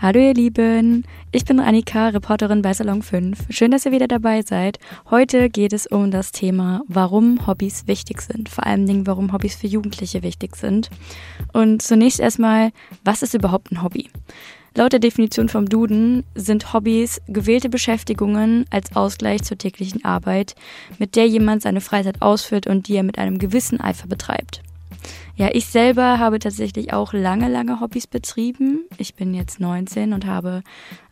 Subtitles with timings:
[0.00, 3.46] Hallo ihr Lieben, ich bin Annika, Reporterin bei Salon 5.
[3.50, 4.78] Schön, dass ihr wieder dabei seid.
[5.10, 8.48] Heute geht es um das Thema, warum Hobbys wichtig sind.
[8.48, 10.88] Vor allem Dingen, warum Hobbys für Jugendliche wichtig sind.
[11.52, 12.70] Und zunächst erstmal,
[13.02, 14.08] was ist überhaupt ein Hobby?
[14.76, 20.54] Laut der Definition vom Duden sind Hobbys gewählte Beschäftigungen als Ausgleich zur täglichen Arbeit,
[21.00, 24.62] mit der jemand seine Freizeit ausführt und die er mit einem gewissen Eifer betreibt.
[25.36, 28.86] Ja, ich selber habe tatsächlich auch lange, lange Hobbys betrieben.
[28.98, 30.62] Ich bin jetzt 19 und habe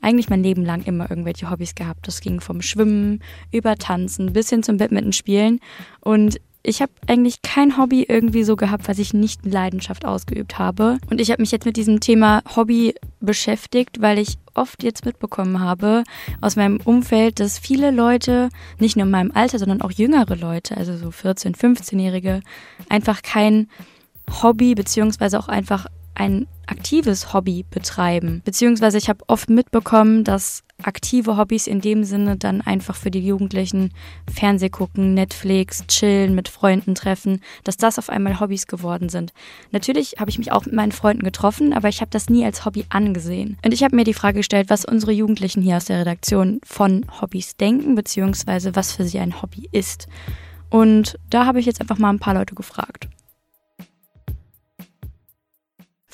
[0.00, 2.06] eigentlich mein Leben lang immer irgendwelche Hobbys gehabt.
[2.08, 3.22] Das ging vom Schwimmen
[3.52, 5.60] über Tanzen bis hin zum Badminton spielen.
[6.00, 10.58] Und ich habe eigentlich kein Hobby irgendwie so gehabt, was ich nicht in Leidenschaft ausgeübt
[10.58, 10.98] habe.
[11.08, 15.60] Und ich habe mich jetzt mit diesem Thema Hobby beschäftigt, weil ich oft jetzt mitbekommen
[15.60, 16.02] habe
[16.40, 18.48] aus meinem Umfeld, dass viele Leute,
[18.78, 22.40] nicht nur in meinem Alter, sondern auch jüngere Leute, also so 14, 15-Jährige,
[22.88, 23.68] einfach kein
[24.42, 28.42] Hobby beziehungsweise auch einfach ein aktives Hobby betreiben.
[28.44, 33.24] Beziehungsweise ich habe oft mitbekommen, dass aktive Hobbys in dem Sinne dann einfach für die
[33.26, 33.92] Jugendlichen
[34.32, 39.32] Fernseh gucken, Netflix, chillen, mit Freunden treffen, dass das auf einmal Hobbys geworden sind.
[39.72, 42.64] Natürlich habe ich mich auch mit meinen Freunden getroffen, aber ich habe das nie als
[42.64, 43.58] Hobby angesehen.
[43.64, 47.06] Und ich habe mir die Frage gestellt, was unsere Jugendlichen hier aus der Redaktion von
[47.20, 50.08] Hobbys denken, beziehungsweise was für sie ein Hobby ist.
[50.68, 53.08] Und da habe ich jetzt einfach mal ein paar Leute gefragt.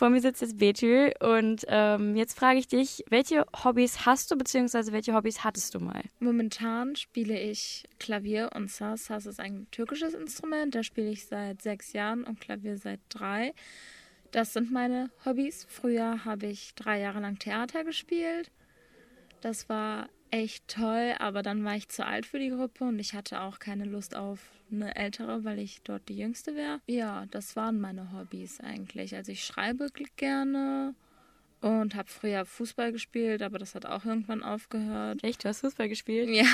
[0.02, 4.36] Vor mir sitzt jetzt Betül und ähm, jetzt frage ich dich, welche Hobbys hast du
[4.36, 6.02] beziehungsweise welche Hobbys hattest du mal?
[6.18, 9.04] Momentan spiele ich Klavier und Saz.
[9.04, 13.54] Saz ist ein türkisches Instrument, da spiele ich seit sechs Jahren und Klavier seit drei.
[14.32, 15.66] Das sind meine Hobbys.
[15.68, 18.50] Früher habe ich drei Jahre lang Theater gespielt.
[19.40, 23.14] Das war echt toll, aber dann war ich zu alt für die Gruppe und ich
[23.14, 24.40] hatte auch keine Lust auf
[24.72, 26.80] eine ältere, weil ich dort die jüngste wäre.
[26.86, 29.14] Ja, das waren meine Hobbys eigentlich.
[29.14, 30.94] Also ich schreibe gerne
[31.60, 35.22] und habe früher Fußball gespielt, aber das hat auch irgendwann aufgehört.
[35.22, 36.30] Echt, du hast Fußball gespielt?
[36.30, 36.46] Ja.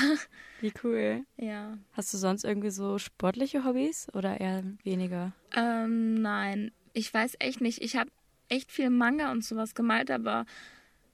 [0.60, 1.24] Wie cool.
[1.36, 1.78] Ja.
[1.92, 5.32] Hast du sonst irgendwie so sportliche Hobbys oder eher weniger?
[5.54, 7.80] Ähm, nein, ich weiß echt nicht.
[7.80, 8.10] Ich habe
[8.48, 10.46] echt viel Manga und sowas gemalt, aber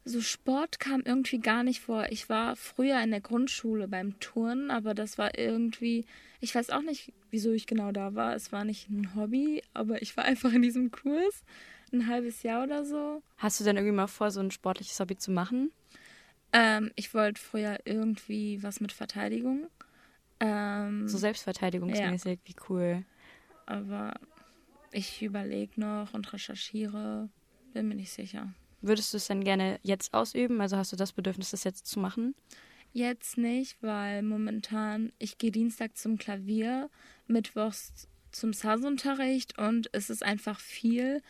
[0.05, 2.07] so Sport kam irgendwie gar nicht vor.
[2.11, 6.05] Ich war früher in der Grundschule beim Turnen, aber das war irgendwie,
[6.41, 8.35] ich weiß auch nicht, wieso ich genau da war.
[8.35, 11.43] Es war nicht ein Hobby, aber ich war einfach in diesem Kurs
[11.93, 13.23] ein halbes Jahr oder so.
[13.39, 15.71] Hast du denn irgendwie mal vor, so ein sportliches Hobby zu machen?
[16.53, 19.69] Ähm, ich wollte früher irgendwie was mit Verteidigung.
[20.41, 22.47] Ähm, so selbstverteidigungsmäßig, ja.
[22.49, 23.05] wie cool.
[23.67, 24.15] Aber
[24.93, 27.29] ich überlege noch und recherchiere,
[27.73, 28.53] bin mir nicht sicher.
[28.87, 30.61] Würdest du es denn gerne jetzt ausüben?
[30.61, 32.35] Also hast du das Bedürfnis, das jetzt zu machen?
[32.93, 36.91] Jetzt nicht, weil momentan ich gehe Dienstag zum Klavier,
[37.27, 41.23] Mittwochs zum SAS-Unterricht und es ist einfach viel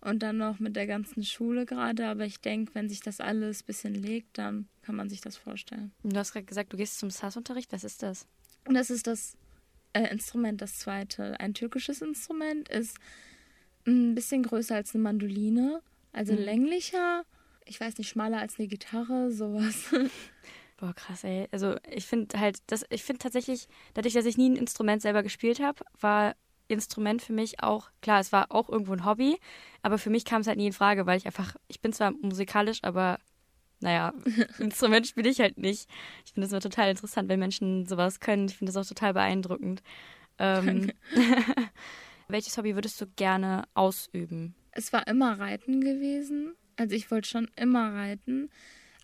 [0.00, 2.08] und dann noch mit der ganzen Schule gerade.
[2.08, 5.36] Aber ich denke, wenn sich das alles ein bisschen legt, dann kann man sich das
[5.36, 5.92] vorstellen.
[6.02, 7.72] Du hast gerade gesagt, du gehst zum SAS-Unterricht.
[7.72, 8.26] Was ist das?
[8.66, 9.36] Und das ist das
[9.92, 11.38] äh, Instrument, das zweite.
[11.38, 12.96] Ein türkisches Instrument ist
[13.86, 16.40] ein bisschen größer als eine Mandoline also mhm.
[16.40, 17.24] länglicher,
[17.64, 19.92] ich weiß nicht, schmaler als eine Gitarre, sowas.
[20.76, 21.48] Boah, krass, ey.
[21.52, 25.22] Also ich finde halt, das, ich finde tatsächlich, dadurch, dass ich nie ein Instrument selber
[25.22, 26.34] gespielt habe, war
[26.68, 29.38] Instrument für mich auch, klar, es war auch irgendwo ein Hobby,
[29.82, 32.10] aber für mich kam es halt nie in Frage, weil ich einfach, ich bin zwar
[32.10, 33.18] musikalisch, aber
[33.80, 34.12] naja,
[34.58, 35.88] Instrument spiele ich halt nicht.
[36.24, 38.46] Ich finde das immer total interessant, wenn Menschen sowas können.
[38.46, 39.82] Ich finde das auch total beeindruckend.
[40.38, 40.92] Ähm,
[42.28, 44.54] welches Hobby würdest du gerne ausüben?
[44.72, 46.54] Es war immer Reiten gewesen.
[46.76, 48.50] Also ich wollte schon immer reiten,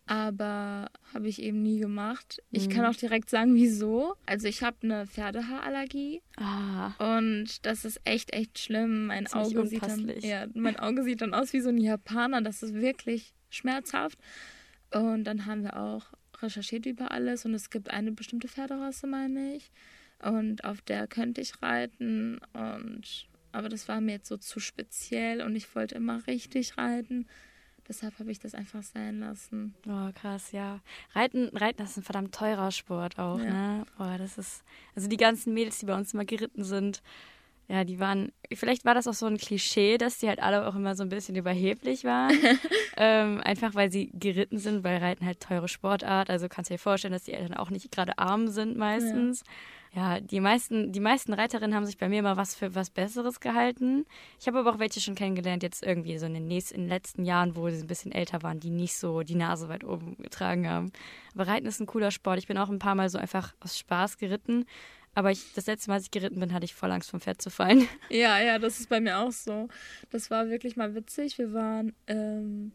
[0.06, 2.42] aber habe ich eben nie gemacht.
[2.50, 2.72] Ich mhm.
[2.72, 4.14] kann auch direkt sagen, wieso.
[4.26, 7.18] Also ich habe eine Pferdehaarallergie ah.
[7.18, 9.06] und das ist echt, echt schlimm.
[9.06, 12.40] Mein Auge, sieht dann, ja, mein Auge sieht dann aus wie so ein Japaner.
[12.40, 14.18] Das ist wirklich schmerzhaft.
[14.90, 16.06] Und dann haben wir auch
[16.40, 19.70] recherchiert über alles und es gibt eine bestimmte Pferderasse, meine ich.
[20.20, 25.42] Und auf der könnte ich reiten und aber das war mir jetzt so zu speziell
[25.42, 27.26] und ich wollte immer richtig reiten.
[27.88, 29.74] Deshalb habe ich das einfach sein lassen.
[29.86, 30.80] Oh, krass, ja.
[31.14, 33.50] Reiten, Reiten das ist ein verdammt teurer Sport auch, ja.
[33.50, 33.86] ne?
[33.98, 34.62] Oh, das ist.
[34.94, 37.02] Also die ganzen Mädels, die bei uns immer geritten sind,
[37.66, 38.30] ja, die waren.
[38.54, 41.08] Vielleicht war das auch so ein Klischee, dass die halt alle auch immer so ein
[41.08, 42.38] bisschen überheblich waren.
[42.96, 46.30] ähm, einfach weil sie geritten sind, weil Reiten halt teure Sportart.
[46.30, 49.40] Also kannst du dir vorstellen, dass die Eltern auch nicht gerade arm sind meistens.
[49.40, 49.52] Ja
[49.94, 53.40] ja, die meisten, die meisten Reiterinnen haben sich bei mir immer was für was Besseres
[53.40, 54.04] gehalten.
[54.38, 56.88] Ich habe aber auch welche schon kennengelernt, jetzt irgendwie so in den, nächsten, in den
[56.90, 60.16] letzten Jahren, wo sie ein bisschen älter waren, die nicht so die Nase weit oben
[60.18, 60.92] getragen haben.
[61.34, 62.38] Aber Reiten ist ein cooler Sport.
[62.38, 64.66] Ich bin auch ein paar Mal so einfach aus Spaß geritten.
[65.14, 67.42] Aber ich, das letzte Mal, als ich geritten bin, hatte ich voll Angst vom Pferd
[67.42, 67.88] zu fallen.
[68.10, 69.68] Ja, ja, das ist bei mir auch so.
[70.10, 71.38] Das war wirklich mal witzig.
[71.38, 72.72] Wir waren ähm,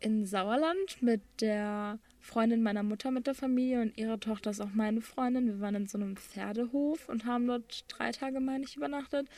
[0.00, 4.74] in Sauerland mit der Freundin meiner Mutter mit der Familie und ihre Tochter ist auch
[4.74, 5.46] meine Freundin.
[5.46, 9.28] Wir waren in so einem Pferdehof und haben dort drei Tage, meine ich, übernachtet.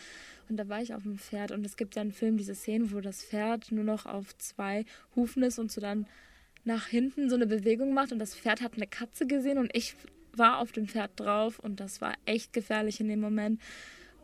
[0.48, 2.92] Und da war ich auf dem Pferd und es gibt ja einen Film, diese Szene,
[2.92, 6.06] wo das Pferd nur noch auf zwei Hufen ist und so dann
[6.64, 9.94] nach hinten so eine Bewegung macht und das Pferd hat eine Katze gesehen und ich
[10.34, 13.60] war auf dem Pferd drauf und das war echt gefährlich in dem Moment.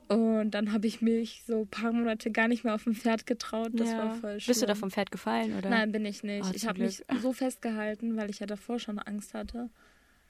[0.09, 3.27] Und dann habe ich mich so ein paar Monate gar nicht mehr auf dem Pferd
[3.27, 3.71] getraut.
[3.75, 3.99] Das ja.
[3.99, 4.51] war voll schlimm.
[4.53, 5.69] Bist du da vom Pferd gefallen, oder?
[5.69, 6.47] Nein, bin ich nicht.
[6.49, 9.69] Oh, ich habe mich so festgehalten, weil ich ja davor schon Angst hatte.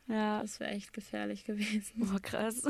[0.08, 0.40] Ja.
[0.40, 2.10] Das wäre echt gefährlich gewesen.
[2.12, 2.62] Oh, krass.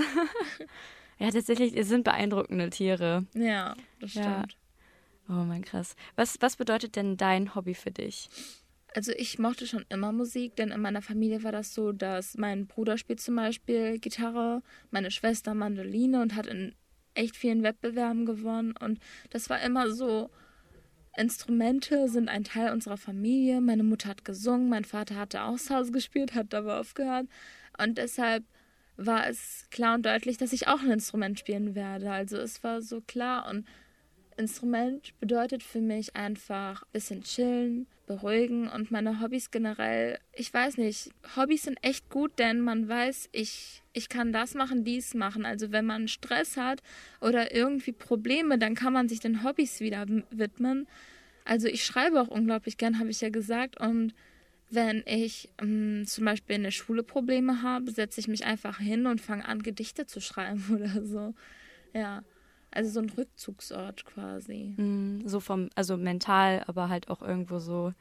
[1.19, 3.26] ja, tatsächlich, es sind beeindruckende Tiere.
[3.34, 4.26] Ja, das stimmt.
[4.26, 4.44] Ja.
[5.31, 5.94] Oh mein krass.
[6.16, 8.28] Was, was bedeutet denn dein Hobby für dich?
[8.94, 12.66] Also ich mochte schon immer Musik, denn in meiner Familie war das so, dass mein
[12.66, 16.75] Bruder spielt zum Beispiel Gitarre, meine Schwester Mandoline und hat in
[17.19, 18.75] echt vielen Wettbewerben gewonnen.
[18.81, 18.99] Und
[19.31, 20.31] das war immer so,
[21.17, 23.61] Instrumente sind ein Teil unserer Familie.
[23.61, 27.26] Meine Mutter hat gesungen, mein Vater hatte auch zu Hause gespielt, hat aber aufgehört.
[27.76, 28.44] Und deshalb
[28.97, 32.11] war es klar und deutlich, dass ich auch ein Instrument spielen werde.
[32.11, 33.67] Also es war so klar und
[34.38, 40.79] Instrument bedeutet für mich einfach ein bisschen chillen, beruhigen und meine Hobbys generell, ich weiß
[40.79, 45.44] nicht, Hobbys sind echt gut, denn man weiß, ich, ich kann das machen, dies machen.
[45.44, 46.82] Also wenn man Stress hat
[47.20, 50.88] oder irgendwie Probleme, dann kann man sich den Hobbys wieder widmen.
[51.44, 53.79] Also ich schreibe auch unglaublich gern, habe ich ja gesagt.
[53.79, 54.14] Und
[54.70, 59.06] wenn ich ähm, zum Beispiel in der Schule Probleme habe, setze ich mich einfach hin
[59.06, 61.34] und fange an, Gedichte zu schreiben oder so.
[61.94, 62.23] Ja.
[62.70, 64.75] Also so ein Rückzugsort quasi.
[64.76, 67.93] Mm, so vom, also mental, aber halt auch irgendwo so,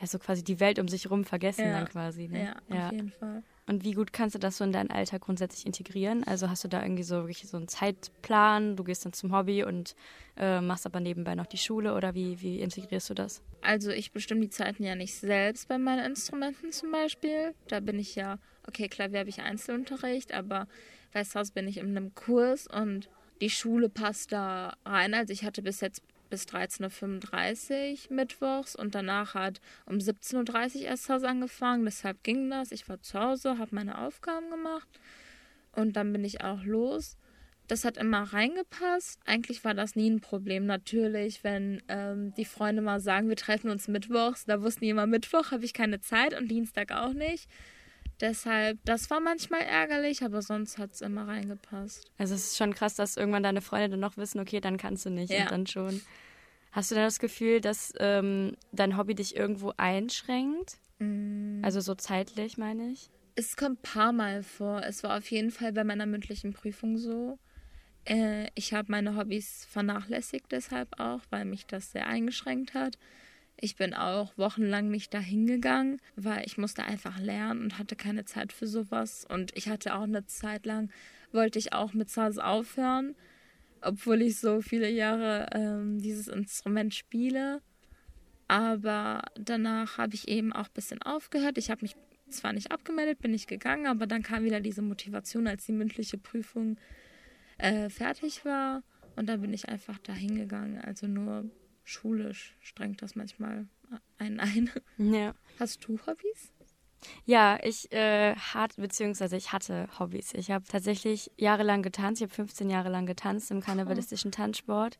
[0.00, 1.72] ja, so quasi die Welt um sich rum vergessen ja.
[1.72, 2.28] dann quasi.
[2.28, 2.44] Ne?
[2.44, 3.42] Ja, ja, auf jeden Fall.
[3.68, 6.24] Und wie gut kannst du das so in deinen Alltag grundsätzlich integrieren?
[6.24, 9.62] Also hast du da irgendwie so wirklich so einen Zeitplan, du gehst dann zum Hobby
[9.62, 9.94] und
[10.38, 13.42] äh, machst aber nebenbei noch die Schule oder wie, wie integrierst du das?
[13.60, 17.54] Also ich bestimme die Zeiten ja nicht selbst bei meinen Instrumenten zum Beispiel.
[17.68, 20.66] Da bin ich ja, okay, Klavier habe ich Einzelunterricht, aber
[21.12, 23.10] Weißhaus bin ich in einem Kurs und
[23.40, 25.14] die Schule passt da rein.
[25.14, 30.82] Also ich hatte bis jetzt bis 13.35 Uhr mittwochs und danach hat um 17.30 Uhr
[30.82, 31.84] erst Haus angefangen.
[31.84, 32.72] Deshalb ging das.
[32.72, 34.88] Ich war zu Hause, habe meine Aufgaben gemacht
[35.72, 37.16] und dann bin ich auch los.
[37.66, 39.20] Das hat immer reingepasst.
[39.26, 40.64] Eigentlich war das nie ein Problem.
[40.64, 45.06] Natürlich, wenn ähm, die Freunde mal sagen, wir treffen uns mittwochs, da wussten die immer
[45.06, 47.46] Mittwoch, habe ich keine Zeit und Dienstag auch nicht.
[48.20, 52.10] Deshalb, das war manchmal ärgerlich, aber sonst hat es immer reingepasst.
[52.18, 55.06] Also es ist schon krass, dass irgendwann deine Freunde dann noch wissen, okay, dann kannst
[55.06, 55.42] du nicht ja.
[55.42, 56.00] und dann schon.
[56.72, 60.78] Hast du denn das Gefühl, dass ähm, dein Hobby dich irgendwo einschränkt?
[60.98, 61.62] Mm.
[61.64, 63.10] Also so zeitlich, meine ich?
[63.36, 64.82] Es kommt ein paar Mal vor.
[64.82, 67.38] Es war auf jeden Fall bei meiner mündlichen Prüfung so.
[68.04, 72.98] Äh, ich habe meine Hobbys vernachlässigt deshalb auch, weil mich das sehr eingeschränkt hat.
[73.60, 78.24] Ich bin auch wochenlang nicht dahin gegangen, weil ich musste einfach lernen und hatte keine
[78.24, 79.26] Zeit für sowas.
[79.28, 80.90] Und ich hatte auch eine Zeit lang,
[81.32, 83.16] wollte ich auch mit Saz aufhören,
[83.80, 87.60] obwohl ich so viele Jahre ähm, dieses Instrument spiele.
[88.46, 91.58] Aber danach habe ich eben auch ein bisschen aufgehört.
[91.58, 91.96] Ich habe mich
[92.30, 96.16] zwar nicht abgemeldet, bin ich gegangen, aber dann kam wieder diese Motivation, als die mündliche
[96.16, 96.76] Prüfung
[97.58, 98.84] äh, fertig war.
[99.16, 100.78] Und dann bin ich einfach dahin gegangen.
[100.78, 101.50] Also nur
[101.88, 103.66] schulisch strengt das manchmal
[104.18, 104.70] einen ein.
[104.98, 105.34] Ja.
[105.58, 106.52] Hast du Hobbys?
[107.24, 110.34] Ja, ich äh, hatte, beziehungsweise ich hatte Hobbys.
[110.34, 112.20] Ich habe tatsächlich jahrelang getanzt.
[112.20, 114.98] Ich habe 15 Jahre lang getanzt im karnevalistischen Tanzsport.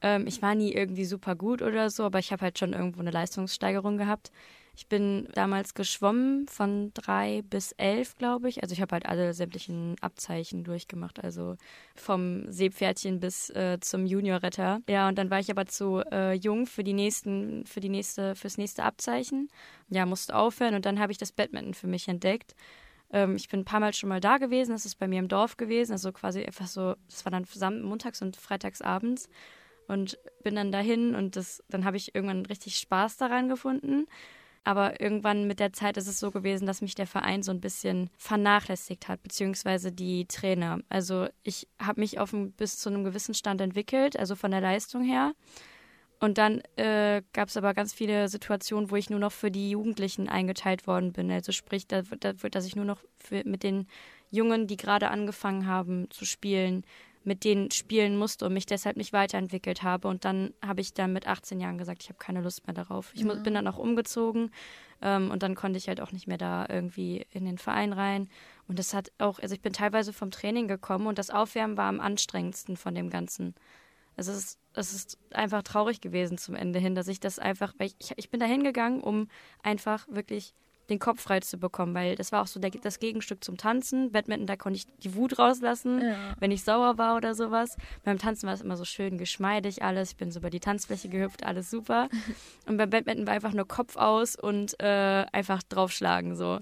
[0.00, 3.00] Ähm, ich war nie irgendwie super gut oder so, aber ich habe halt schon irgendwo
[3.00, 4.30] eine Leistungssteigerung gehabt.
[4.78, 8.62] Ich bin damals geschwommen von drei bis elf, glaube ich.
[8.62, 11.24] Also ich habe halt alle sämtlichen Abzeichen durchgemacht.
[11.24, 11.56] Also
[11.96, 14.80] vom Seepferdchen bis äh, zum Juniorretter.
[14.88, 18.36] Ja, und dann war ich aber zu äh, jung für die nächsten, für die nächste,
[18.36, 19.48] fürs nächste Abzeichen.
[19.88, 22.54] Ja, musste aufhören und dann habe ich das Badminton für mich entdeckt
[23.10, 25.28] ähm, ich bin ein paar Mal schon mal da gewesen, das ist bei mir im
[25.28, 29.30] Dorf gewesen, also quasi einfach so, das war dann montags und freitags abends
[29.86, 34.06] und bin dann dahin und das, dann habe ich irgendwann richtig Spaß daran gefunden
[34.64, 37.60] aber irgendwann mit der Zeit ist es so gewesen, dass mich der Verein so ein
[37.60, 40.80] bisschen vernachlässigt hat, beziehungsweise die Trainer.
[40.88, 44.60] Also ich habe mich auf ein, bis zu einem gewissen Stand entwickelt, also von der
[44.60, 45.32] Leistung her.
[46.20, 49.70] Und dann äh, gab es aber ganz viele Situationen, wo ich nur noch für die
[49.70, 51.30] Jugendlichen eingeteilt worden bin.
[51.30, 53.86] Also sprich, da, da, dass ich nur noch für, mit den
[54.30, 56.84] Jungen, die gerade angefangen haben zu spielen,
[57.28, 60.08] mit denen spielen musste und mich deshalb nicht weiterentwickelt habe.
[60.08, 63.12] Und dann habe ich dann mit 18 Jahren gesagt, ich habe keine Lust mehr darauf.
[63.14, 63.34] Ich ja.
[63.34, 64.50] bin dann auch umgezogen
[65.02, 68.28] ähm, und dann konnte ich halt auch nicht mehr da irgendwie in den Verein rein.
[68.66, 71.88] Und das hat auch, also ich bin teilweise vom Training gekommen und das Aufwärmen war
[71.88, 73.54] am anstrengendsten von dem Ganzen.
[74.16, 77.90] Also es, es ist einfach traurig gewesen zum Ende hin, dass ich das einfach, weil
[77.98, 79.28] ich, ich bin da hingegangen, um
[79.62, 80.54] einfach wirklich
[80.90, 84.12] den Kopf frei zu bekommen, weil das war auch so der, das Gegenstück zum Tanzen.
[84.12, 86.34] Badminton, da konnte ich die Wut rauslassen, ja.
[86.38, 87.76] wenn ich sauer war oder sowas.
[88.04, 90.12] Beim Tanzen war es immer so schön geschmeidig alles.
[90.12, 92.08] Ich bin so über die Tanzfläche gehüpft, alles super.
[92.66, 96.60] Und beim Badminton war einfach nur Kopf aus und äh, einfach draufschlagen so.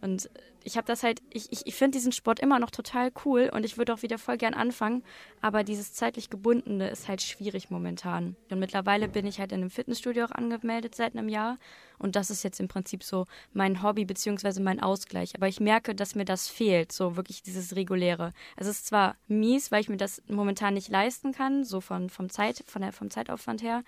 [0.00, 0.28] Und
[0.64, 3.64] ich habe das halt, ich, ich, ich finde diesen Sport immer noch total cool und
[3.64, 5.04] ich würde auch wieder voll gern anfangen,
[5.40, 8.36] aber dieses zeitlich gebundene ist halt schwierig momentan.
[8.50, 11.58] Und mittlerweile bin ich halt in einem Fitnessstudio auch angemeldet seit einem Jahr
[11.98, 15.34] und das ist jetzt im Prinzip so mein Hobby beziehungsweise mein Ausgleich.
[15.34, 18.32] Aber ich merke, dass mir das fehlt, so wirklich dieses reguläre.
[18.56, 22.30] Es ist zwar mies, weil ich mir das momentan nicht leisten kann, so von, vom,
[22.30, 23.84] Zeit, von der, vom Zeitaufwand her,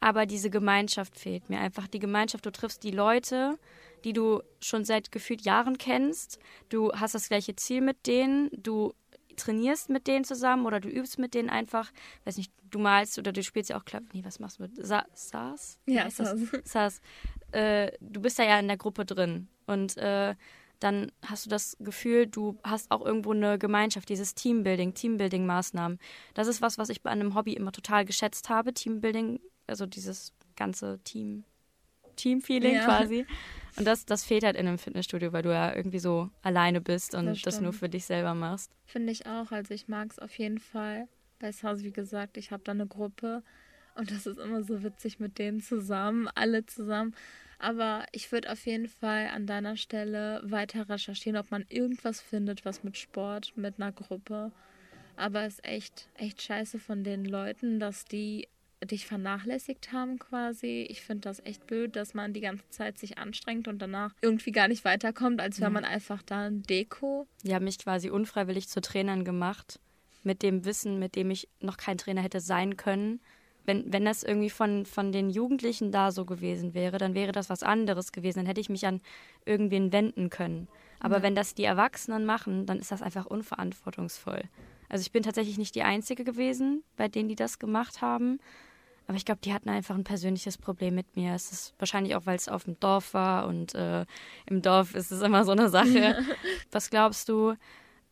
[0.00, 1.86] aber diese Gemeinschaft fehlt mir einfach.
[1.88, 3.58] Die Gemeinschaft, du triffst die Leute,
[4.04, 6.38] die du schon seit gefühlt Jahren kennst.
[6.68, 8.50] Du hast das gleiche Ziel mit denen.
[8.52, 8.94] Du
[9.36, 11.90] trainierst mit denen zusammen oder du übst mit denen einfach,
[12.24, 14.08] weiß nicht, du malst oder du spielst ja auch Klavier.
[14.12, 15.78] Nee, was machst du mit Sa Sars?
[15.86, 16.38] Ja, Sars.
[16.64, 17.00] Sars.
[17.50, 20.34] Äh, du bist da ja in der Gruppe drin und äh,
[20.80, 25.98] dann hast du das Gefühl, du hast auch irgendwo eine Gemeinschaft, dieses Teambuilding, Teambuilding-Maßnahmen.
[26.34, 30.32] Das ist was, was ich bei einem Hobby immer total geschätzt habe, Teambuilding, also dieses
[30.56, 31.44] ganze Team,
[32.16, 32.84] Team-Feeling ja.
[32.84, 33.26] quasi.
[33.76, 37.14] Und das, das fehlt halt in einem Fitnessstudio, weil du ja irgendwie so alleine bist
[37.14, 38.72] und das, das nur für dich selber machst.
[38.86, 39.52] Finde ich auch.
[39.52, 41.06] Also ich mag es auf jeden Fall.
[41.38, 43.44] Bei Haus, wie gesagt, ich habe da eine Gruppe
[43.94, 47.14] und das ist immer so witzig mit denen zusammen, alle zusammen.
[47.60, 52.64] Aber ich würde auf jeden Fall an deiner Stelle weiter recherchieren, ob man irgendwas findet,
[52.64, 54.52] was mit Sport, mit einer Gruppe.
[55.16, 58.48] Aber es ist echt, echt scheiße von den Leuten, dass die
[58.84, 60.86] dich vernachlässigt haben quasi.
[60.88, 64.52] Ich finde das echt blöd, dass man die ganze Zeit sich anstrengt und danach irgendwie
[64.52, 67.26] gar nicht weiterkommt, als wäre man einfach da ein Deko.
[67.44, 69.80] Die haben mich quasi unfreiwillig zu Trainern gemacht,
[70.22, 73.20] mit dem Wissen, mit dem ich noch kein Trainer hätte sein können.
[73.64, 77.50] Wenn, wenn das irgendwie von, von den Jugendlichen da so gewesen wäre, dann wäre das
[77.50, 78.38] was anderes gewesen.
[78.38, 79.02] Dann hätte ich mich an
[79.44, 80.68] irgendwen wenden können.
[81.00, 81.22] Aber ja.
[81.22, 84.42] wenn das die Erwachsenen machen, dann ist das einfach unverantwortungsvoll.
[84.88, 88.40] Also ich bin tatsächlich nicht die Einzige gewesen, bei denen die das gemacht haben.
[89.08, 91.34] Aber ich glaube, die hatten einfach ein persönliches Problem mit mir.
[91.34, 94.04] Es ist wahrscheinlich auch, weil es auf dem Dorf war und äh,
[94.44, 96.22] im Dorf ist es immer so eine Sache.
[96.70, 97.54] Was glaubst du,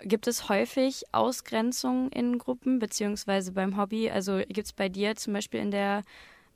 [0.00, 4.10] gibt es häufig Ausgrenzungen in Gruppen, beziehungsweise beim Hobby?
[4.10, 6.02] Also gibt es bei dir zum Beispiel in der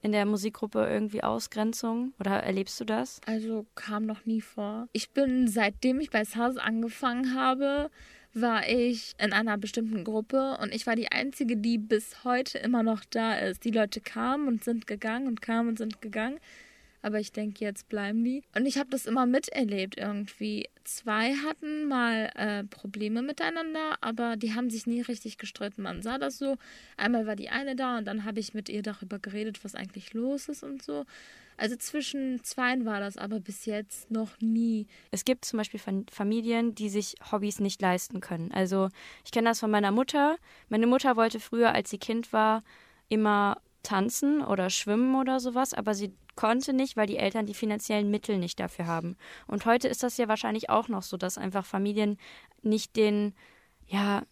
[0.02, 3.20] in der Musikgruppe irgendwie Ausgrenzung oder erlebst du das?
[3.26, 4.88] Also kam noch nie vor.
[4.92, 7.90] Ich bin seitdem ich bei SARS angefangen habe,
[8.32, 12.82] war ich in einer bestimmten Gruppe und ich war die Einzige, die bis heute immer
[12.82, 13.64] noch da ist.
[13.64, 16.38] Die Leute kamen und sind gegangen und kamen und sind gegangen.
[17.02, 18.42] Aber ich denke, jetzt bleiben die.
[18.54, 20.68] Und ich habe das immer miterlebt irgendwie.
[20.84, 25.82] Zwei hatten mal äh, Probleme miteinander, aber die haben sich nie richtig gestritten.
[25.82, 26.56] Man sah das so.
[26.96, 30.12] Einmal war die eine da und dann habe ich mit ihr darüber geredet, was eigentlich
[30.12, 31.06] los ist und so.
[31.60, 34.86] Also zwischen zweien war das aber bis jetzt noch nie.
[35.10, 35.78] Es gibt zum Beispiel
[36.10, 38.50] Familien, die sich Hobbys nicht leisten können.
[38.50, 38.88] Also
[39.26, 40.38] ich kenne das von meiner Mutter.
[40.70, 42.64] Meine Mutter wollte früher, als sie Kind war,
[43.10, 48.10] immer tanzen oder schwimmen oder sowas, aber sie konnte nicht, weil die Eltern die finanziellen
[48.10, 49.18] Mittel nicht dafür haben.
[49.46, 52.16] Und heute ist das ja wahrscheinlich auch noch so, dass einfach Familien
[52.62, 53.34] nicht den,
[53.86, 54.22] ja,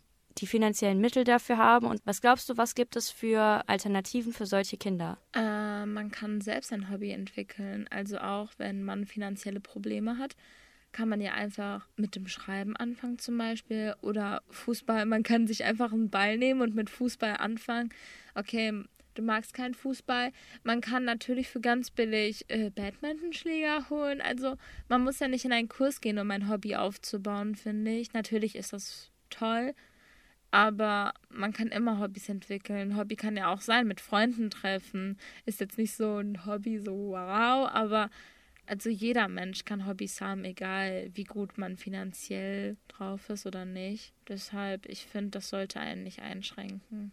[0.40, 1.87] die finanziellen Mittel dafür haben.
[1.87, 5.18] Und was glaubst du, was gibt es für Alternativen für solche Kinder?
[5.35, 7.87] Äh, man kann selbst ein Hobby entwickeln.
[7.90, 10.35] Also auch wenn man finanzielle Probleme hat,
[10.92, 13.95] kann man ja einfach mit dem Schreiben anfangen zum Beispiel.
[14.00, 17.90] Oder Fußball, man kann sich einfach einen Ball nehmen und mit Fußball anfangen.
[18.35, 20.33] Okay, du magst keinen Fußball.
[20.62, 24.21] Man kann natürlich für ganz billig äh, Badmintonschläger holen.
[24.21, 24.57] Also
[24.88, 28.12] man muss ja nicht in einen Kurs gehen, um ein Hobby aufzubauen, finde ich.
[28.12, 29.75] Natürlich ist das toll.
[30.50, 32.97] Aber man kann immer Hobbys entwickeln.
[32.97, 35.19] Hobby kann ja auch sein, mit Freunden treffen.
[35.45, 38.09] Ist jetzt nicht so ein Hobby, so wow, aber
[38.69, 44.12] also jeder Mensch kann Hobbys haben, egal wie gut man finanziell drauf ist oder nicht.
[44.28, 47.12] Deshalb, ich finde, das sollte einen nicht einschränken.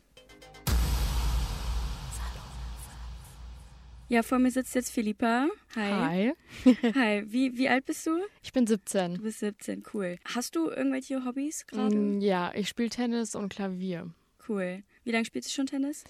[4.07, 5.47] Ja, vor mir sitzt jetzt Philippa.
[5.75, 6.33] Hi.
[6.63, 6.73] Hi.
[6.95, 7.23] Hi.
[7.25, 8.19] Wie, wie alt bist du?
[8.43, 9.15] Ich bin 17.
[9.15, 10.19] Du bist 17, cool.
[10.25, 11.95] Hast du irgendwelche Hobbys gerade?
[11.95, 14.11] Mm, ja, ich spiele Tennis und Klavier.
[14.47, 14.83] Cool.
[15.05, 16.03] Wie lange spielst du schon Tennis?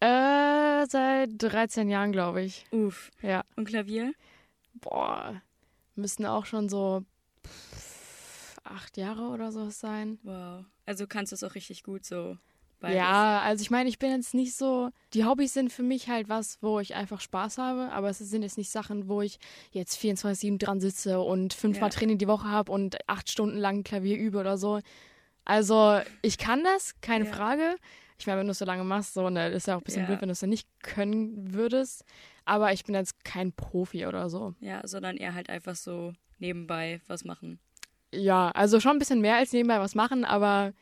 [0.00, 2.66] Äh, seit 13 Jahren, glaube ich.
[2.70, 3.10] Uff.
[3.22, 3.44] Ja.
[3.56, 4.12] Und Klavier?
[4.74, 5.40] Boah,
[5.96, 7.02] müssten auch schon so
[7.46, 10.18] pff, acht Jahre oder so sein.
[10.22, 10.66] Wow.
[10.84, 12.36] Also kannst du es auch richtig gut so
[12.80, 12.96] Beides.
[12.96, 14.90] Ja, also ich meine, ich bin jetzt nicht so.
[15.12, 18.42] Die Hobbys sind für mich halt was, wo ich einfach Spaß habe, aber es sind
[18.42, 19.38] jetzt nicht Sachen, wo ich
[19.72, 21.96] jetzt 24-7 dran sitze und fünfmal ja.
[21.96, 24.80] Training die Woche habe und acht Stunden lang Klavier übe oder so.
[25.44, 27.32] Also ich kann das, keine ja.
[27.32, 27.76] Frage.
[28.18, 30.02] Ich meine, wenn du es so lange machst, so, ne, ist ja auch ein bisschen
[30.02, 30.06] Ja.
[30.06, 32.04] blöd, wenn du es dann nicht können würdest.
[32.44, 34.54] Aber ich bin jetzt kein Profi oder so.
[34.60, 37.58] Ja, sondern eher halt einfach so nebenbei was machen.
[38.12, 40.72] Ja, also schon ein bisschen mehr als nebenbei was machen, aber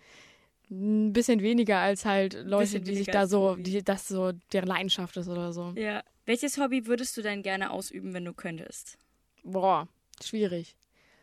[0.70, 5.16] ein bisschen weniger als halt Leute, die sich da so, die das so deren Leidenschaft
[5.16, 5.72] ist oder so.
[5.76, 6.02] Ja.
[6.24, 8.98] Welches Hobby würdest du denn gerne ausüben, wenn du könntest?
[9.44, 9.86] Boah,
[10.22, 10.74] schwierig.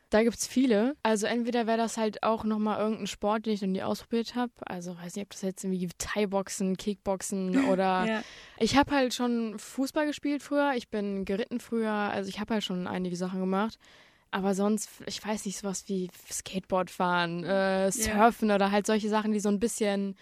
[0.09, 0.95] Da gibt's viele.
[1.01, 4.51] Also entweder wäre das halt auch nochmal irgendein Sport, den ich noch nie ausprobiert habe.
[4.61, 8.23] Also weiß nicht, ob das jetzt irgendwie Thai-Boxen, Kickboxen oder Ja.
[8.59, 10.73] ich habe halt schon Fußball gespielt früher.
[10.75, 11.91] Ich bin geritten früher.
[11.91, 13.77] Also ich habe halt schon einige Sachen gemacht.
[14.33, 19.31] Aber sonst, ich weiß nicht, sowas wie Skateboard fahren, äh, Surfen oder halt solche Sachen,
[19.31, 20.15] die so ein bisschen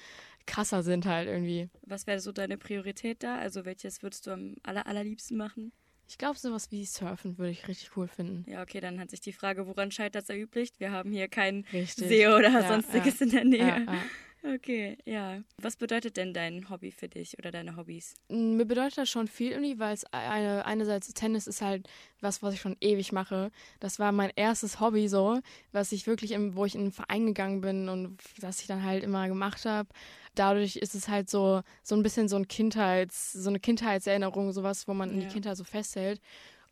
[0.46, 1.70] krasser sind halt irgendwie.
[1.84, 3.38] Was wäre so deine Priorität da?
[3.38, 5.72] Also welches würdest du am aller, allerliebsten machen?
[6.10, 8.44] Ich glaube, sowas wie Surfen würde ich richtig cool finden.
[8.52, 10.82] Ja, okay, dann hat sich die Frage, woran scheitert es erübrigt?
[10.82, 12.10] Wir haben hier keinen Richtig.
[12.10, 13.26] See oder Ja, sonstiges ja.
[13.26, 13.60] in der Nähe.
[13.60, 14.04] Ja, ja.
[14.44, 15.44] Okay, ja.
[15.60, 18.16] Was bedeutet denn dein Hobby für dich oder deine Hobbys?
[18.28, 21.88] Mir bedeutet das schon viel irgendwie, weil es eine, einerseits Tennis ist halt
[22.22, 23.52] was, was ich schon ewig mache.
[23.80, 25.40] Das war mein erstes Hobby so,
[25.72, 28.84] was ich wirklich, im, wo ich in einen Verein gegangen bin und das ich dann
[28.84, 29.90] halt immer gemacht habe.
[30.34, 34.88] Dadurch ist es halt so, so ein bisschen so ein Kindheits, so eine Kindheitserinnerung, sowas,
[34.88, 35.28] wo man in Ja.
[35.28, 36.20] die Kindheit so festhält.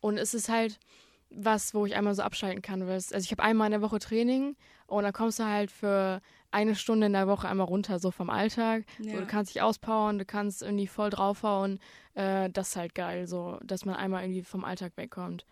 [0.00, 0.80] Und es ist halt
[1.32, 2.82] was, wo ich einmal so abschalten kann.
[2.82, 4.56] Also ich habe einmal in der Woche Training
[4.88, 6.20] und dann kommst du halt für
[6.52, 8.84] eine Stunde in der Woche einmal runter, so vom Alltag.
[8.98, 9.20] So, Ja.
[9.20, 11.78] du kannst dich auspowern, du kannst irgendwie voll draufhauen.
[12.14, 15.44] Äh, das ist halt geil, so, dass man einmal irgendwie vom Alltag wegkommt.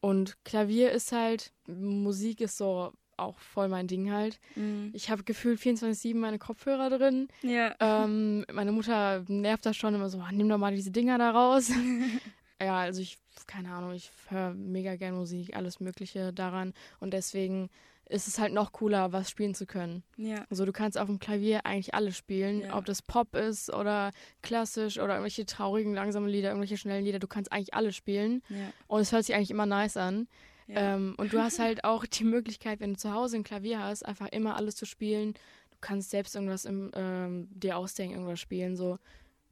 [0.00, 4.40] Und Klavier ist halt, Musik ist so auch voll mein Ding halt.
[4.56, 4.90] Mhm.
[4.94, 7.28] Ich habe gefühlt 24-7 meine Kopfhörer drin.
[7.42, 7.74] Ja.
[7.78, 11.30] Ähm, meine Mutter nervt das schon immer so, "Ah, nimm doch mal diese Dinger da
[11.30, 11.68] raus.
[12.60, 16.72] ja, also ich, keine Ahnung, ich höre mega gern Musik, alles Mögliche daran.
[17.00, 17.70] Und deswegen
[18.08, 20.02] ist es halt noch cooler, was spielen zu können.
[20.16, 20.44] Ja.
[20.50, 22.76] Also du kannst auf dem Klavier eigentlich alles spielen, Ja.
[22.76, 24.10] ob das Pop ist oder
[24.42, 27.18] klassisch oder irgendwelche traurigen, langsamen Lieder, irgendwelche schnellen Lieder.
[27.20, 28.70] Du kannst eigentlich alles spielen Ja.
[28.86, 30.28] und es hört sich eigentlich immer nice an.
[30.68, 34.04] Ähm, und du hast halt auch die Möglichkeit, wenn du zu Hause ein Klavier hast,
[34.06, 35.34] einfach immer alles zu spielen.
[35.70, 38.98] Du kannst selbst irgendwas im, ähm, dir ausdenken, irgendwas spielen so.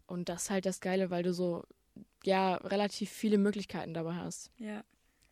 [0.07, 1.65] Und das ist halt das Geile, weil du so
[2.25, 4.51] ja relativ viele Möglichkeiten dabei hast.
[4.59, 4.83] Ja.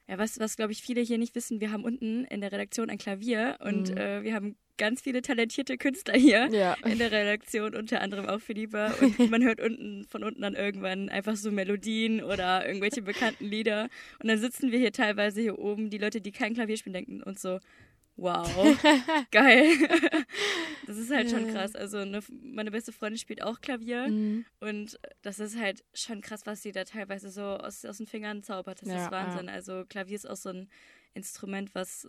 [0.09, 2.89] Ja, was, was glaube ich viele hier nicht wissen, wir haben unten in der Redaktion
[2.91, 3.97] ein Klavier und Mhm.
[3.97, 6.75] äh, wir haben ganz viele talentierte Künstler hier Ja.
[6.87, 8.93] in der Redaktion, unter anderem auch Philippa.
[9.03, 13.89] Und man hört unten von unten dann irgendwann einfach so Melodien oder irgendwelche bekannten Lieder.
[14.23, 17.23] Und dann sitzen wir hier teilweise hier oben, die Leute, die kein Klavier spielen, denken
[17.25, 17.59] uns so,
[18.19, 18.77] wow,
[19.31, 19.73] geil.
[20.87, 21.53] das ist halt schon Ja.
[21.53, 21.75] krass.
[21.75, 24.09] Also eine, meine beste Freundin spielt auch Klavier.
[24.09, 24.45] Mhm.
[24.61, 28.43] Und das ist halt schon krass, was sie da teilweise so aus, aus den Fingern
[28.43, 28.83] zaubert.
[28.83, 29.49] Das Ja, ist Wahnsinn.
[29.49, 30.69] Also Klavier ist auch so ein
[31.15, 32.07] Instrument, was,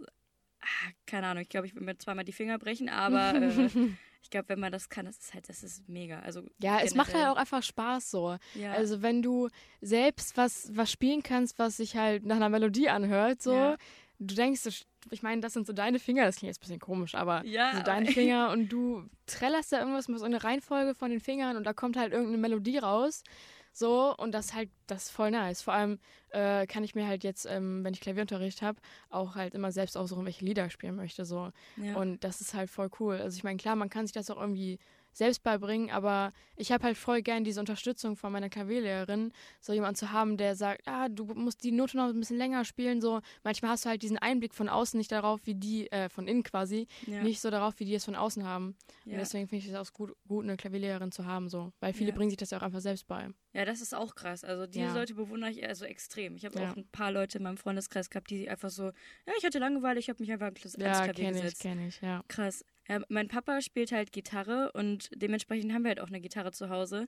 [0.61, 3.69] ah, keine Ahnung, ich glaube, ich will mir zweimal die Finger brechen, aber äh,
[4.21, 6.19] ich glaube, wenn man das kann, das ist halt, das ist mega.
[6.19, 7.27] Also Ja, es macht generell.
[7.27, 8.37] halt auch einfach Spaß so.
[8.55, 9.49] ja, Also wenn du
[9.81, 13.77] selbst was, was spielen kannst, was sich halt nach einer Melodie anhört, so, Ja.
[14.19, 17.15] Du denkst, ich meine, das sind so deine Finger, das klingt jetzt ein bisschen komisch,
[17.15, 21.09] aber Ja, so deine Finger und du trällerst da irgendwas mit so einer Reihenfolge von
[21.09, 23.23] den Fingern und da kommt halt irgendeine Melodie raus.
[23.71, 25.61] So, und das halt, das ist voll nice.
[25.61, 29.53] Vor allem äh, kann ich mir halt jetzt, ähm, wenn ich Klavierunterricht habe, auch halt
[29.53, 31.23] immer selbst aussuchen, welche Lieder ich spielen möchte.
[31.23, 31.51] So.
[31.77, 31.95] ja.
[31.95, 33.17] Und das ist halt voll cool.
[33.17, 34.79] Also ich meine, klar, man kann sich das auch irgendwie
[35.19, 39.97] selbst beibringen, aber ich habe halt voll gern diese Unterstützung von meiner Klavierlehrerin, so jemand
[39.97, 43.21] zu haben, der sagt, ah, du musst die Note noch ein bisschen länger spielen, so.
[43.43, 46.43] Manchmal hast du halt diesen Einblick von außen nicht darauf, wie die, äh, von innen
[46.43, 47.21] quasi, ja.
[47.21, 48.75] nicht so darauf, wie die es von außen haben.
[49.05, 49.17] Und ja.
[49.19, 51.71] deswegen finde ich es auch gut, gut, eine Klavierlehrerin zu haben, so.
[51.79, 52.15] Weil viele Ja.
[52.15, 53.29] bringen sich das ja auch einfach selbst bei.
[53.53, 54.43] ja, das ist auch krass.
[54.43, 54.93] Also diese Ja.
[54.93, 56.35] Leute bewundere ich also extrem.
[56.37, 56.71] Ich habe Ja.
[56.71, 59.99] auch ein paar Leute in meinem Freundeskreis gehabt, die einfach so, ja, ich hatte Langeweile,
[59.99, 61.61] ich habe mich einfach ans ans Ja, Klavier kenne ich, gesetzt.
[61.61, 62.23] kenne ich, ja.
[62.29, 62.63] Krass.
[62.89, 66.69] Ja, mein Papa spielt halt Gitarre und dementsprechend haben wir halt auch eine Gitarre zu
[66.69, 67.07] Hause.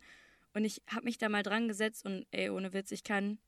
[0.53, 3.39] Und ich habe mich da mal dran gesetzt und ey, ohne Witz, ich kann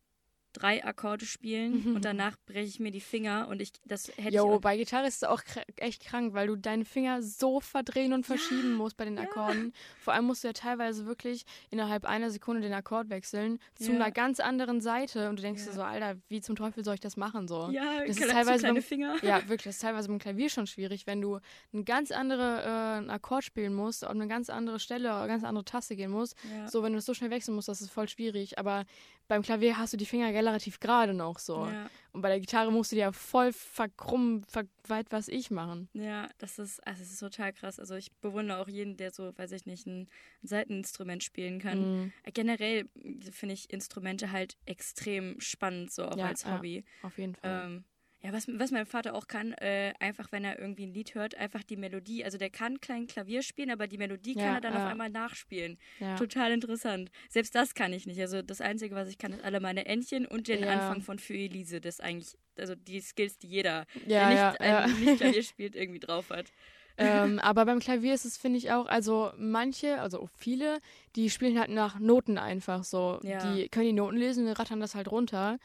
[0.53, 4.45] drei Akkorde spielen und danach breche ich mir die Finger und ich das hätte Jo,
[4.49, 7.59] ich auch, bei Gitarre ist es auch kr- echt krank, weil du deine Finger so
[7.59, 9.73] verdrehen und verschieben musst bei den Akkorden.
[9.99, 13.95] Vor allem musst du ja teilweise wirklich innerhalb einer Sekunde den Akkord wechseln zu Ja.
[13.95, 15.67] einer ganz anderen Seite und du denkst Ja.
[15.69, 17.69] dir so, Alter, wie zum Teufel soll ich das machen so?
[17.71, 19.15] ja, das ist kle- so teilweise kleine beim- Finger.
[19.23, 21.39] Ja, wirklich, das ist teilweise beim Klavier schon schwierig, wenn du
[21.73, 25.27] eine ganz andere äh, einen Akkord spielen musst, auf eine ganz andere Stelle oder eine
[25.27, 26.35] ganz andere Taste gehen musst.
[26.55, 26.67] Ja.
[26.69, 28.59] So, wenn du das so schnell wechseln musst, das ist voll schwierig.
[28.59, 28.85] Aber
[29.27, 31.65] beim Klavier hast du die Finger relativ gerade noch so.
[31.67, 35.49] Ja, Und bei der Gitarre musst du die ja voll verkrummen, ver weit was ich
[35.49, 35.89] machen.
[35.93, 37.79] ja, das ist, also das ist total krass.
[37.79, 40.09] Also ich bewundere auch jeden, der so, weiß ich nicht, ein
[40.41, 42.03] Seiteninstrument spielen kann.
[42.03, 42.13] Mhm.
[42.33, 42.89] Generell
[43.31, 46.57] finde ich Instrumente halt extrem spannend, so auch Ja, als ja.
[46.57, 46.83] Hobby.
[47.01, 47.65] Auf jeden Fall.
[47.65, 47.83] Ähm,
[48.23, 51.35] Ja, was, was mein Vater auch kann, äh, einfach wenn er irgendwie ein Lied hört,
[51.35, 52.23] einfach die Melodie.
[52.23, 54.85] Also der kann klein Klavier spielen, aber die Melodie kann Ja, er dann ja.
[54.85, 55.77] auf einmal nachspielen.
[55.99, 56.15] Ja.
[56.15, 57.11] Total interessant.
[57.29, 58.21] Selbst das kann ich nicht.
[58.21, 60.63] Also das Einzige, was ich kann, ist alle meine Entchen und den.
[60.63, 61.81] Anfang von Für Elise.
[61.81, 65.75] Das ist eigentlich, also die Skills, die jeder, Ja, der nicht, ein, nicht Klavier spielt,
[65.75, 66.53] irgendwie drauf hat.
[66.97, 70.79] ähm, aber beim Klavier ist es, finde ich auch, also manche, also viele,
[71.17, 73.19] die spielen halt nach Noten einfach so.
[73.21, 75.57] Die können die Noten lesen und rattern das halt runter.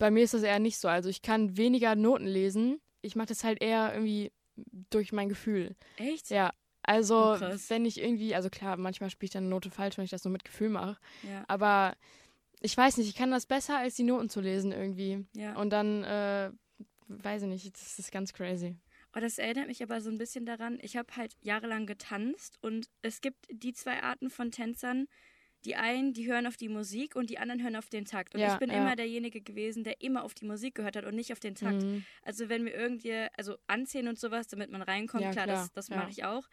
[0.00, 0.88] Bei mir ist das eher nicht so.
[0.88, 2.80] Also ich kann weniger Noten lesen.
[3.02, 4.32] Ich mache das halt eher irgendwie
[4.90, 5.76] durch mein Gefühl.
[5.98, 6.30] Echt?
[6.30, 6.52] Ja.
[6.82, 10.04] Also, Oh, wenn ich irgendwie, also klar, manchmal spiele ich dann eine Note falsch, wenn
[10.06, 10.96] ich das nur mit Gefühl mache.
[11.22, 11.44] Ja.
[11.46, 11.94] Aber
[12.60, 15.26] ich weiß nicht, ich kann das besser, als die Noten zu lesen irgendwie.
[15.34, 15.54] ja.
[15.56, 16.50] Und dann, äh,
[17.08, 18.76] weiß ich nicht, das ist ganz crazy.
[19.14, 20.78] Oh, das erinnert mich aber so ein bisschen daran.
[20.80, 25.06] Ich habe halt jahrelang getanzt und es gibt die zwei Arten von Tänzern.
[25.66, 28.34] Die einen, die hören auf die Musik und die anderen hören auf den Takt.
[28.34, 28.70] Und Ja, ich bin ja.
[28.70, 31.84] immer derjenige gewesen, der immer auf die Musik gehört hat und nicht auf den Takt.
[31.84, 32.06] Mhm.
[32.22, 35.72] Also wenn wir irgendwie, also anziehen und sowas, damit man reinkommt, Ja, klar, klar, das,
[35.72, 36.48] das mache ich auch.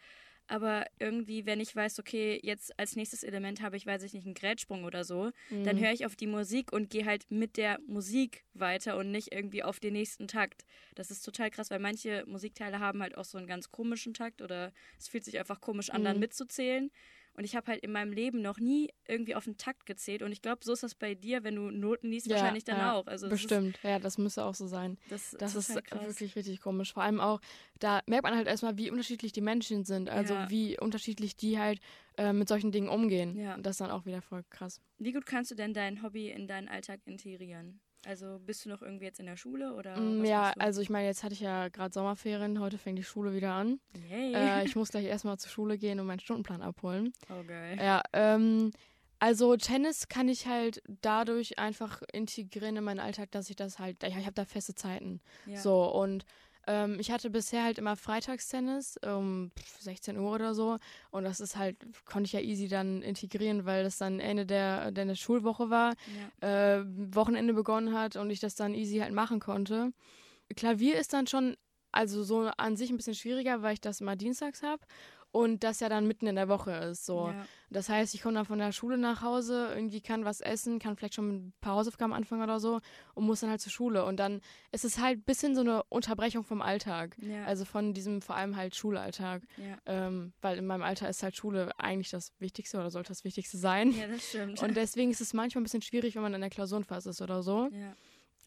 [0.50, 4.24] Aber irgendwie, wenn ich weiß, okay, jetzt als nächstes Element habe ich, weiß ich nicht,
[4.24, 5.30] einen Grätsprung oder so,
[5.62, 5.78] dann Mhm.
[5.78, 9.62] höre ich auf die Musik und gehe halt mit der Musik weiter und nicht irgendwie
[9.62, 10.64] auf den nächsten Takt.
[10.94, 14.40] Das ist total krass, weil manche Musikteile haben halt auch so einen ganz komischen Takt
[14.40, 16.20] oder es fühlt sich einfach komisch an, dann Mhm.
[16.20, 16.90] mitzuzählen.
[17.38, 20.22] Und ich habe halt in meinem Leben noch nie irgendwie auf den Takt gezählt.
[20.22, 22.78] Und ich glaube, so ist das bei dir, wenn du Noten liest, Ja, wahrscheinlich dann
[22.78, 23.06] ja, auch.
[23.06, 24.98] Also das Bestimmt, ja, das müsste auch so sein.
[25.08, 26.08] Ist, das, Das ist total krass.
[26.08, 26.92] wirklich richtig komisch.
[26.92, 27.40] Vor allem auch,
[27.78, 30.10] da merkt man halt erstmal, wie unterschiedlich die Menschen sind.
[30.10, 30.50] Also Ja.
[30.50, 31.78] wie unterschiedlich die halt
[32.16, 33.36] äh, mit solchen Dingen umgehen.
[33.36, 33.54] Ja.
[33.54, 34.80] Und das ist dann auch wieder voll krass.
[34.98, 37.78] Wie gut kannst du denn dein Hobby in deinen Alltag integrieren?
[38.06, 39.98] Also bist du noch irgendwie jetzt in der Schule oder?
[39.98, 43.34] Mm, ja, also ich meine, jetzt hatte ich ja gerade Sommerferien, heute fängt die Schule
[43.34, 43.80] wieder an.
[44.08, 44.34] Yay.
[44.34, 47.12] äh, ich muss gleich erstmal zur Schule gehen und meinen Stundenplan abholen.
[47.28, 47.76] oh geil.
[47.78, 48.70] Ja, ähm,
[49.18, 54.02] also Tennis kann ich halt dadurch einfach integrieren in meinen Alltag, dass ich das halt,
[54.04, 55.20] ich, ich habe da feste Zeiten.
[55.46, 55.60] Ja.
[55.60, 56.24] So, und
[56.68, 60.78] ähm, ich hatte bisher halt immer Freitagstennis um pf, 16 Uhr oder so.
[61.10, 64.92] Und das ist halt, konnte ich ja easy dann integrieren, weil das dann Ende der,
[64.92, 65.94] der Schulwoche war,
[66.42, 66.76] Ja.
[66.78, 69.92] äh, Wochenende begonnen hat und ich das dann easy halt machen konnte.
[70.54, 71.56] Klavier ist dann schon,
[71.90, 74.82] also so an sich ein bisschen schwieriger, weil ich das immer dienstags habe.
[75.30, 77.04] Und das ja dann mitten in der Woche ist.
[77.04, 77.28] So.
[77.28, 77.46] Ja.
[77.70, 80.96] Das heißt, ich komme dann von der Schule nach Hause, irgendwie kann was essen, kann
[80.96, 82.80] vielleicht schon mit ein paar Hausaufgaben anfangen oder so
[83.14, 84.06] und muss dann halt zur Schule.
[84.06, 84.40] Und dann
[84.72, 87.16] ist es halt ein bisschen so eine Unterbrechung vom Alltag.
[87.20, 87.44] Ja.
[87.44, 89.42] Also von diesem vor allem halt Schulalltag.
[89.58, 89.76] ja.
[89.84, 93.58] Ähm, weil in meinem Alter ist halt Schule eigentlich das Wichtigste oder sollte das Wichtigste
[93.58, 93.92] sein.
[93.92, 94.62] ja, das stimmt.
[94.62, 97.42] Und deswegen ist es manchmal ein bisschen schwierig, wenn man in der Klausurenphase ist oder
[97.42, 97.68] so.
[97.72, 97.94] ja.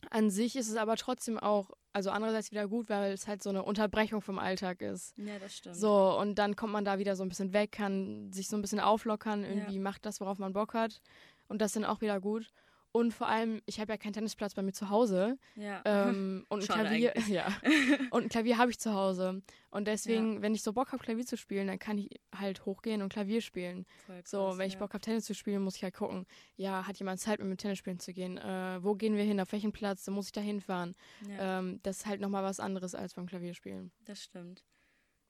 [0.09, 3.49] An sich ist es aber trotzdem auch, also andererseits wieder gut, weil es halt so
[3.49, 5.17] eine Unterbrechung vom Alltag ist.
[5.17, 5.75] ja, das stimmt.
[5.75, 8.61] So, und dann kommt man da wieder so ein bisschen weg, kann sich so ein
[8.61, 11.01] bisschen auflockern, irgendwie macht das, worauf man Bock hat.
[11.47, 12.51] Und das ist dann auch wieder gut.
[12.93, 15.37] Und vor allem, ich habe ja keinen Tennisplatz bei mir zu Hause.
[15.55, 15.81] Ja.
[15.85, 17.47] Ähm, und ein Klavier, ja.
[18.11, 19.41] Und ein Klavier habe ich zu Hause.
[19.69, 23.01] Und deswegen, wenn ich so Bock habe, Klavier zu spielen, dann kann ich halt hochgehen
[23.01, 23.85] und Klavier spielen.
[24.05, 24.79] Voll So, krass, wenn ich ja.
[24.79, 26.25] Bock habe, Tennis zu spielen, muss ich halt gucken,
[26.57, 28.37] ja, hat jemand Zeit, mit mir Tennis spielen zu gehen?
[28.37, 29.39] Äh, wo gehen wir hin?
[29.39, 30.03] Auf welchen Platz?
[30.03, 30.93] Da muss ich da hinfahren.
[31.29, 33.91] Ja, Ähm, das ist halt nochmal was anderes als beim Klavierspielen.
[34.03, 34.65] das stimmt.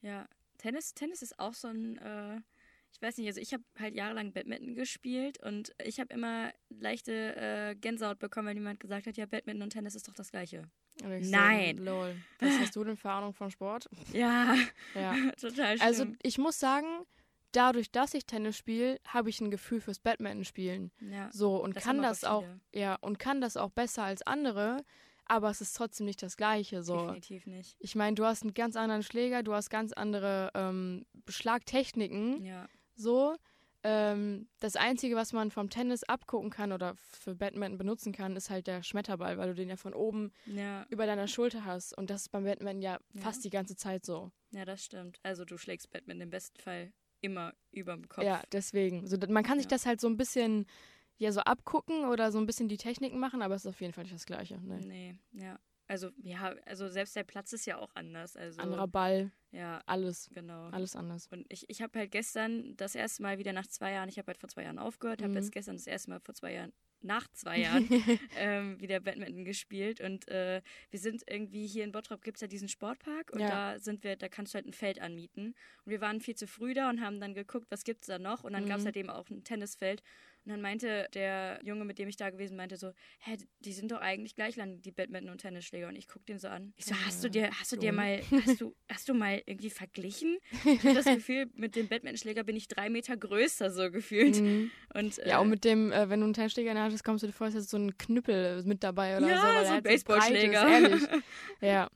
[0.01, 2.39] Ja, Tennis, Tennis ist auch so ein, äh,
[3.01, 7.35] ich weiß nicht, also ich habe halt jahrelang Badminton gespielt und ich habe immer leichte
[7.35, 10.69] äh, Gänsehaut bekommen, wenn jemand gesagt hat, ja, Badminton und Tennis ist doch das Gleiche.
[11.01, 11.79] Nein.
[11.79, 12.15] So, lol.
[12.39, 13.89] Was hast du denn für Ahnung von Sport?
[14.13, 14.55] Ja,
[14.93, 15.15] Ja.
[15.41, 15.87] total schlimm.
[15.87, 16.85] Also ich muss sagen,
[17.53, 20.91] dadurch, dass ich Tennis spiele, habe ich ein Gefühl fürs Badminton spielen.
[20.99, 21.27] ja.
[21.31, 24.85] So und Das kann das auch, ja, und kann das auch besser als andere,
[25.25, 26.83] aber es ist trotzdem nicht das Gleiche.
[26.83, 26.97] So.
[26.99, 27.77] definitiv nicht.
[27.79, 32.45] Ich meine, du hast einen ganz anderen Schläger, du hast ganz andere ähm, Schlagtechniken.
[32.45, 33.35] Ja, So.
[33.83, 38.51] Ähm, das Einzige, was man vom Tennis abgucken kann oder für Badminton benutzen kann, ist
[38.51, 41.97] halt der Schmetterball, weil du den ja von oben ja, über deiner Schulter hast.
[41.97, 43.21] Und das ist beim Badminton ja, Ja.
[43.21, 44.31] fast die ganze Zeit so.
[44.51, 45.19] ja, das stimmt.
[45.23, 48.23] Also du schlägst Badminton im besten Fall immer überm Kopf.
[48.23, 49.07] Ja, deswegen.
[49.07, 49.69] So, man kann sich Ja.
[49.71, 50.67] das halt so ein bisschen
[51.17, 53.93] ja so abgucken oder so ein bisschen die Techniken machen, aber es ist auf jeden
[53.93, 54.59] Fall nicht das Gleiche.
[54.61, 54.85] Nee.
[54.85, 55.59] Nee, ja.
[55.91, 58.37] Also, ja, also selbst der Platz ist ja auch anders.
[58.37, 60.69] Also, Anderer Ball, ja, alles, genau.
[60.69, 61.27] alles anders.
[61.27, 64.27] Und ich, ich habe halt gestern das erste Mal wieder nach zwei Jahren, ich habe
[64.27, 65.37] halt vor zwei Jahren aufgehört, habe Mhm.
[65.37, 67.89] jetzt gestern das erste Mal vor zwei Jahren, nach zwei Jahren,
[68.37, 69.99] ähm, wieder Badminton gespielt.
[69.99, 73.73] Und äh, wir sind irgendwie hier in Bottrop gibt es ja diesen Sportpark und Ja.
[73.73, 75.55] da sind wir, da kannst du halt ein Feld anmieten.
[75.83, 78.17] Und wir waren viel zu früh da und haben dann geguckt, was gibt es da
[78.17, 78.45] noch.
[78.45, 78.85] Und dann gab es Mhm.
[78.85, 80.03] halt eben auch ein Tennisfeld.
[80.43, 83.91] Und dann meinte der Junge, mit dem ich da gewesen meinte so, hä, die sind
[83.91, 85.87] doch eigentlich gleich lang, die Badminton- und Tennisschläger.
[85.87, 86.73] Und ich guck den so an.
[86.77, 89.69] Ich so, hast du dir, hast du dir mal, hast du, hast du mal irgendwie
[89.69, 90.37] verglichen?
[90.65, 94.41] Ich habe das Gefühl, mit dem Badmintonschläger bin ich drei Meter größer, so gefühlt.
[94.41, 94.71] Mhm.
[94.95, 97.03] Und, Ja, äh, und mit dem, äh, wenn du einen Tennisschläger in der Hand hast,
[97.03, 99.43] kommst du dir vor, du so einen Knüppel mit dabei oder Ja, so.
[99.43, 100.67] weil so er ein halt Baseballschläger.
[100.67, 101.23] ist, ehrlich.
[101.61, 101.89] ja.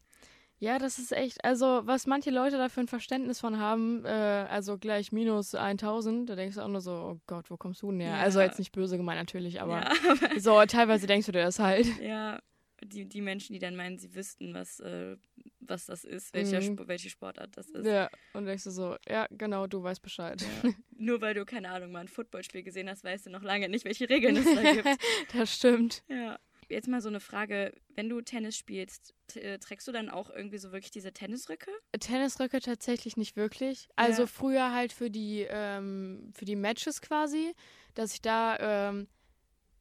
[0.59, 4.09] Ja, das ist echt, also was manche Leute da für ein Verständnis von haben, äh,
[4.09, 7.91] also gleich minus 1000, da denkst du auch nur so, oh Gott, wo kommst du
[7.91, 8.11] denn her?
[8.11, 8.19] Ja.
[8.21, 9.91] Also jetzt nicht böse gemeint natürlich, aber ja,
[10.39, 11.85] so teilweise denkst du dir das halt.
[12.01, 12.39] ja,
[12.83, 15.17] die, die Menschen, die dann meinen, sie wüssten, was, äh,
[15.59, 16.77] was das ist, welcher, Mhm.
[16.79, 17.85] Sp- welche Sportart das ist.
[17.85, 20.41] Ja, und denkst du so, ja, genau, du weißt Bescheid.
[20.63, 20.69] Ja.
[20.97, 23.83] Nur weil du, keine Ahnung, mal ein Footballspiel gesehen hast, weißt du noch lange nicht,
[23.85, 24.87] welche Regeln es da gibt.
[25.33, 26.03] Das stimmt.
[26.07, 26.39] Ja.
[26.69, 30.57] Jetzt mal so eine Frage, wenn du Tennis spielst, äh, trägst du dann auch irgendwie
[30.57, 31.69] so wirklich diese Tennisröcke?
[31.99, 33.87] Tennisröcke tatsächlich nicht wirklich.
[33.95, 34.27] Also Ja.
[34.27, 37.53] früher halt für die, ähm, für die Matches quasi,
[37.93, 39.07] dass ich da, ähm,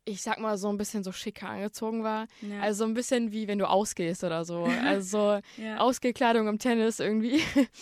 [0.04, 2.26] ich sag mal, so ein bisschen so schicker angezogen war.
[2.42, 2.60] Ja.
[2.60, 4.64] Also so ein bisschen wie wenn du ausgehst oder so.
[4.84, 7.40] Also ja, Ausgekleidung im Tennis irgendwie.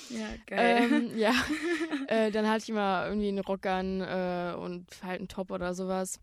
[0.08, 0.88] ja geil.
[0.92, 1.34] ähm, ja.
[2.06, 5.74] äh, dann hatte ich immer irgendwie einen Rock an äh, und halt einen Top oder
[5.74, 6.20] sowas.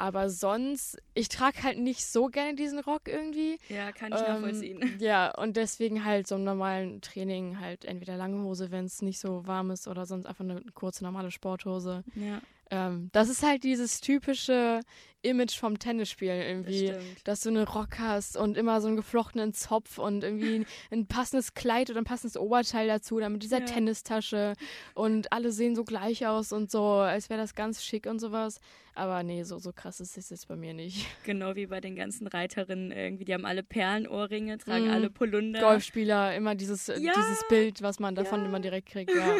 [0.00, 3.58] Aber sonst, ich trage halt nicht so gerne diesen Rock irgendwie.
[3.68, 4.80] ja, kann ich Ähm, nachvollziehen.
[5.00, 9.18] Ja, und deswegen halt so im normalen Training halt entweder lange Hose, wenn es nicht
[9.20, 12.02] so warm ist, oder sonst einfach eine kurze normale Sporthose.
[12.14, 14.80] Ja, Ähm, das ist halt dieses typische
[15.22, 16.86] Image vom Tennisspielen das irgendwie.
[16.88, 17.28] stimmt.
[17.28, 21.06] Dass du einen Rock hast und immer so einen geflochtenen Zopf und irgendwie ein, ein
[21.06, 23.64] passendes Kleid oder ein passendes Oberteil dazu, dann mit dieser Ja.
[23.66, 24.54] Tennistasche
[24.94, 28.60] und alle sehen so gleich aus und so, als wäre das ganz schick und sowas.
[28.94, 31.06] Aber nee, so, so krass ist es jetzt bei mir nicht.
[31.24, 33.24] Genau wie bei den ganzen Reiterinnen irgendwie.
[33.24, 34.90] Die haben alle Perlenohrringe, tragen Mhm.
[34.90, 35.60] alle Polunder.
[35.60, 37.12] Golfspieler, immer dieses, äh, Ja.
[37.16, 38.46] dieses Bild, was man davon Ja.
[38.46, 39.36] immer direkt kriegt, ja.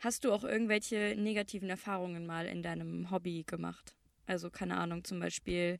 [0.00, 3.94] Hast du auch irgendwelche negativen Erfahrungen mal in deinem Hobby gemacht?
[4.32, 5.78] Also, keine Ahnung, zum Beispiel,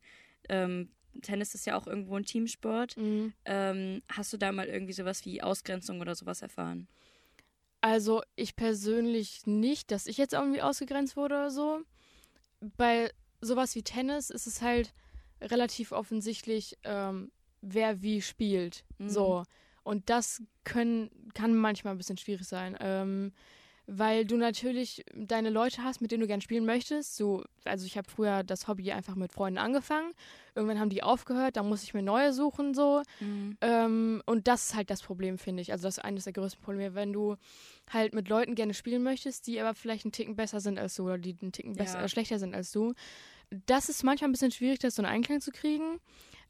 [0.51, 0.91] ähm,
[1.23, 2.97] Tennis ist ja auch irgendwo ein Teamsport.
[2.99, 3.33] Mhm.
[3.47, 6.87] Ähm, hast du da mal irgendwie sowas wie Ausgrenzung oder sowas erfahren?
[7.81, 11.81] Also ich persönlich nicht, dass ich jetzt irgendwie ausgegrenzt wurde oder so.
[12.77, 13.11] Bei
[13.41, 14.93] sowas wie Tennis ist es halt
[15.41, 18.85] relativ offensichtlich, ähm, wer wie spielt.
[18.99, 19.09] Mhm.
[19.09, 19.45] So.
[19.83, 22.77] Und das können, kann manchmal ein bisschen schwierig sein.
[22.81, 23.33] Ähm,
[23.95, 27.17] weil du natürlich deine Leute hast, mit denen du gern spielen möchtest.
[27.17, 30.13] So, also ich habe früher das Hobby einfach mit Freunden angefangen.
[30.55, 33.03] Irgendwann haben die aufgehört, dann muss ich mir neue suchen so.
[33.61, 35.73] Ähm, und das ist halt das Problem, finde ich.
[35.73, 37.37] Also das ist eines der größten Probleme, wenn du
[37.91, 41.05] halt mit Leuten gerne spielen möchtest, die aber vielleicht einen Ticken besser sind als du
[41.05, 42.05] oder die einen Ticken besser, Ja.
[42.05, 42.95] äh, schlechter sind als du.
[43.67, 46.01] Das ist manchmal ein bisschen schwierig, das so einen Einklang zu kriegen.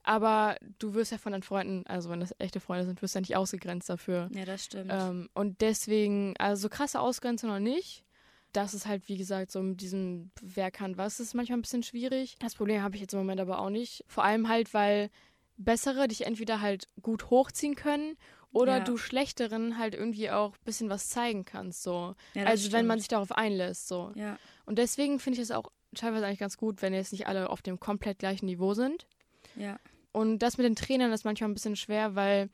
[0.05, 3.19] Aber du wirst ja von deinen Freunden, also wenn das echte Freunde sind, wirst du
[3.19, 4.29] ja nicht ausgegrenzt dafür.
[4.35, 4.91] Ja, das stimmt.
[4.93, 8.05] Ähm, und deswegen, also so krasse Ausgrenzung noch nicht.
[8.53, 11.83] Das ist halt, wie gesagt, so mit diesem Wer kann was, ist manchmal ein bisschen
[11.83, 12.37] schwierig.
[12.41, 14.05] Das Problem habe ich jetzt im Moment aber auch nicht.
[14.09, 15.11] Vor allem halt, weil
[15.57, 18.17] Bessere dich entweder halt gut hochziehen können
[18.53, 18.85] oder Ja.
[18.85, 21.83] du Schlechteren halt irgendwie auch ein bisschen was zeigen kannst.
[21.83, 22.15] So.
[22.35, 23.03] Ja, also wenn man stimmt.
[23.03, 23.87] sich darauf einlässt.
[23.87, 24.13] So.
[24.17, 27.49] Ja, Und deswegen finde ich es auch teilweise eigentlich ganz gut, wenn jetzt nicht alle
[27.51, 29.07] auf dem komplett gleichen Niveau sind.
[29.55, 29.79] ja.
[30.13, 32.51] Und das mit den Trainern ist manchmal ein bisschen schwer, weil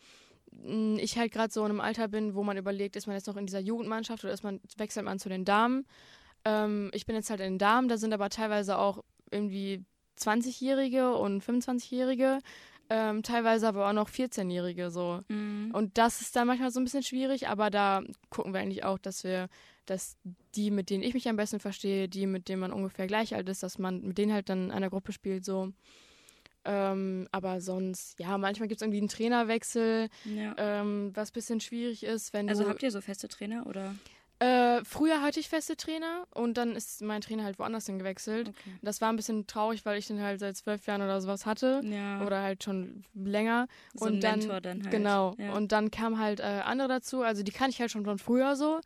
[0.53, 3.27] mh, ich halt gerade so in einem Alter bin, wo man überlegt, ist man jetzt
[3.27, 5.87] noch in dieser Jugendmannschaft oder ist man, wechselt man zu den Damen.
[6.45, 9.85] Ähm, ich bin jetzt halt in den Damen, da sind aber teilweise auch irgendwie
[10.19, 12.41] 20-Jährige und 25-Jährige,
[12.91, 15.21] ähm, teilweise aber auch noch 14-Jährige so.
[15.29, 15.71] Mhm.
[15.73, 18.99] Und das ist dann manchmal so ein bisschen schwierig, aber da gucken wir eigentlich auch,
[18.99, 19.49] dass wir,
[19.87, 20.17] dass
[20.55, 23.49] die, mit denen ich mich am besten verstehe, die, mit denen man ungefähr gleich alt
[23.49, 25.73] ist, dass man mit denen halt dann in einer Gruppe spielt, so.
[26.71, 30.55] Ähm, aber sonst, ja, manchmal gibt es irgendwie einen Trainerwechsel, ja.
[30.59, 32.69] ähm, was ein bisschen schwierig ist, wenn Also du.
[32.69, 33.95] habt ihr so feste Trainer oder?
[34.41, 38.51] Äh, früher hatte ich feste Trainer und dann ist mein Trainer halt woanders hin gewechselt.
[38.51, 38.71] Okay.
[38.83, 41.81] Das war ein bisschen traurig, weil ich den halt seit zwölf Jahren oder sowas hatte.
[41.85, 42.25] Ja.
[42.25, 43.67] Oder halt schon länger.
[43.95, 44.91] so und ein dann, Mentor dann halt.
[44.93, 45.35] Genau.
[45.39, 45.55] Ja.
[45.55, 47.23] Und dann kamen halt äh, andere dazu.
[47.23, 48.81] Also die kann ich halt schon von früher so.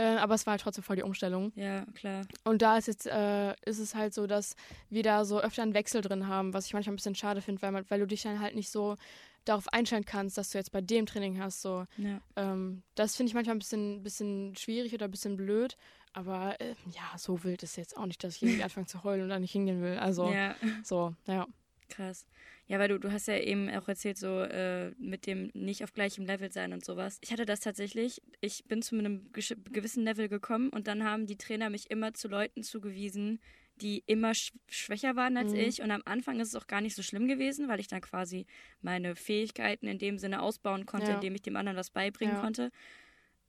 [0.00, 1.52] Äh, aber es war halt trotzdem voll die Umstellung.
[1.56, 2.26] ja, klar.
[2.44, 4.56] Und da ist jetzt, äh, ist es halt so, dass
[4.88, 7.60] wir da so öfter einen Wechsel drin haben, was ich manchmal ein bisschen schade finde,
[7.60, 8.96] weil, man, weil du dich dann halt nicht so
[9.44, 11.60] darauf einstellen kannst, dass du jetzt bei dem Training hast.
[11.60, 11.84] So.
[11.98, 12.22] Ja.
[12.36, 15.76] Ähm, das finde ich manchmal ein bisschen, bisschen schwierig oder ein bisschen blöd.
[16.14, 19.24] Aber äh, ja, so wild ist jetzt auch nicht, dass ich irgendwie anfange zu heulen
[19.24, 19.98] und da nicht hingehen will.
[19.98, 20.56] Also ja.
[20.82, 21.46] so, ja.
[21.90, 22.24] Krass.
[22.70, 25.92] Ja, weil du, du hast ja eben auch erzählt, so äh, mit dem nicht auf
[25.92, 27.18] gleichem Level sein und sowas.
[27.20, 28.22] Ich hatte das tatsächlich.
[28.40, 32.28] Ich bin zu einem gewissen Level gekommen und dann haben die Trainer mich immer zu
[32.28, 33.40] Leuten zugewiesen,
[33.80, 35.58] die immer sch schwächer waren als Mhm.
[35.58, 35.82] ich.
[35.82, 38.46] Und am Anfang ist es auch gar nicht so schlimm gewesen, weil ich dann quasi
[38.82, 41.16] meine Fähigkeiten in dem Sinne ausbauen konnte, Ja.
[41.16, 42.40] indem ich dem anderen was beibringen Ja.
[42.40, 42.70] konnte.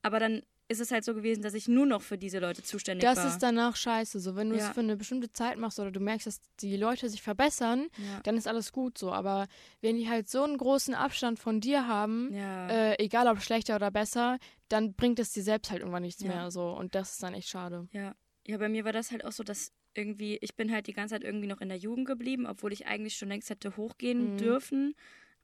[0.02, 3.04] Aber dann ist es halt so gewesen, dass ich nur noch für diese Leute zuständig
[3.08, 3.28] das war.
[3.28, 4.20] ist danach scheiße.
[4.20, 4.74] So, wenn du es Ja.
[4.74, 8.20] für eine bestimmte Zeit machst oder du merkst, dass die Leute sich verbessern, ja.
[8.24, 9.12] dann ist alles gut so.
[9.12, 9.48] Aber
[9.82, 12.68] wenn die halt so einen großen Abstand von dir haben, Ja.
[12.70, 16.50] äh, egal ob schlechter oder besser, dann bringt es dir selbst halt irgendwann nichts mehr.
[16.50, 16.70] So.
[16.72, 17.88] Und das ist dann echt schade.
[17.92, 18.16] Ja.
[18.48, 21.16] ja, bei mir war das halt auch so, dass irgendwie, ich bin halt die ganze
[21.16, 24.38] Zeit irgendwie noch in der Jugend geblieben, obwohl ich eigentlich schon längst hätte hochgehen Mhm.
[24.38, 24.96] dürfen.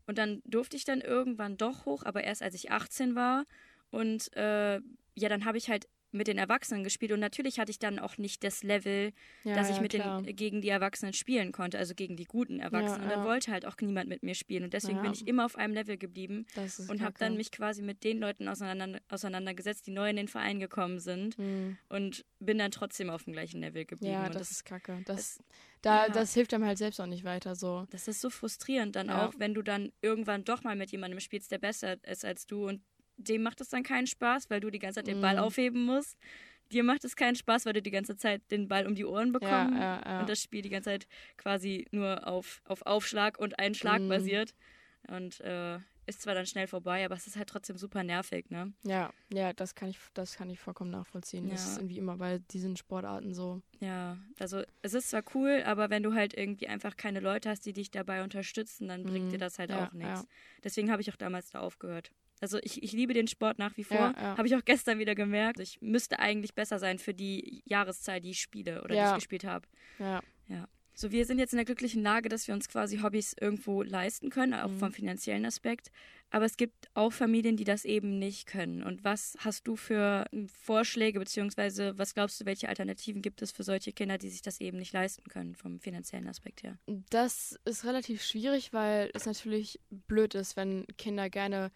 [0.06, 3.44] Und dann durfte ich dann irgendwann doch hoch, aber erst als ich 18 war.
[3.92, 4.80] Und äh,
[5.18, 8.18] ja, dann habe ich halt mit den Erwachsenen gespielt und natürlich hatte ich dann auch
[8.18, 9.12] nicht das Level,
[9.44, 10.22] Ja, dass ich ja, mit klar.
[10.22, 13.04] den gegen die Erwachsenen spielen konnte, also gegen die guten Erwachsenen.
[13.04, 13.26] und dann ja.
[13.26, 15.02] wollte halt auch niemand mit mir spielen und deswegen Ja.
[15.04, 18.20] bin ich immer auf einem Level geblieben Das und habe dann mich quasi mit den
[18.20, 21.78] Leuten auseinander, auseinandergesetzt, die neu in den Verein gekommen sind Mhm.
[21.90, 24.14] und bin dann trotzdem auf dem gleichen Level geblieben.
[24.14, 25.02] Ja, und das ist kacke.
[25.06, 25.40] Das, es-
[25.82, 26.14] da, ja.
[26.14, 27.54] das hilft einem halt selbst auch nicht weiter.
[27.56, 27.86] So.
[27.92, 29.28] das ist so frustrierend dann Ja.
[29.28, 32.66] auch, wenn du dann irgendwann doch mal mit jemandem spielst, der besser ist als du
[32.66, 32.82] und
[33.18, 35.40] dem macht es dann keinen Spaß, weil du die ganze Zeit den Ball Mhm.
[35.42, 36.18] aufheben musst.
[36.72, 39.32] Dir macht es keinen Spaß, weil du die ganze Zeit den Ball um die Ohren
[39.32, 40.20] bekommst ja, ja.
[40.20, 44.10] und das Spiel die ganze Zeit quasi nur auf, auf Aufschlag und Einschlag Mhm.
[44.10, 44.54] basiert.
[45.08, 48.74] Und äh, ist zwar dann schnell vorbei, aber es ist halt trotzdem super nervig, ne?
[48.86, 51.50] Ja, ja, das kann ich, das kann ich vollkommen nachvollziehen.
[51.50, 51.72] Das Ja.
[51.72, 53.62] ist irgendwie immer bei diesen Sportarten so.
[53.80, 57.66] Ja, also es ist zwar cool, aber wenn du halt irgendwie einfach keine Leute hast,
[57.66, 59.30] die dich dabei unterstützen, dann bringt Mhm.
[59.32, 60.24] dir das halt Ja, auch nichts.
[60.24, 60.28] ja.
[60.64, 62.12] Deswegen habe ich auch damals da aufgehört.
[62.40, 63.98] Also ich, ich liebe den Sport nach wie vor.
[63.98, 64.38] Ja, ja.
[64.38, 65.60] Habe ich auch gestern wieder gemerkt.
[65.60, 69.10] Ich müsste eigentlich besser sein für die Jahreszeit, die ich spiele oder die Ja.
[69.12, 69.68] ich gespielt habe.
[70.00, 70.22] Ja,
[71.00, 74.32] So, wir sind jetzt in der glücklichen Lage, dass wir uns quasi Hobbys irgendwo leisten
[74.32, 74.80] können, auch Mhm.
[74.80, 75.92] vom finanziellen Aspekt.
[76.32, 78.82] Aber es gibt auch Familien, die das eben nicht können.
[78.82, 83.52] Und was hast du für ähm, Vorschläge, beziehungsweise was glaubst du, welche Alternativen gibt es
[83.52, 86.80] für solche Kinder, die sich das eben nicht leisten können, vom finanziellen Aspekt her?
[87.12, 91.72] das ist relativ schwierig, weil es natürlich blöd ist, wenn Kinder gerne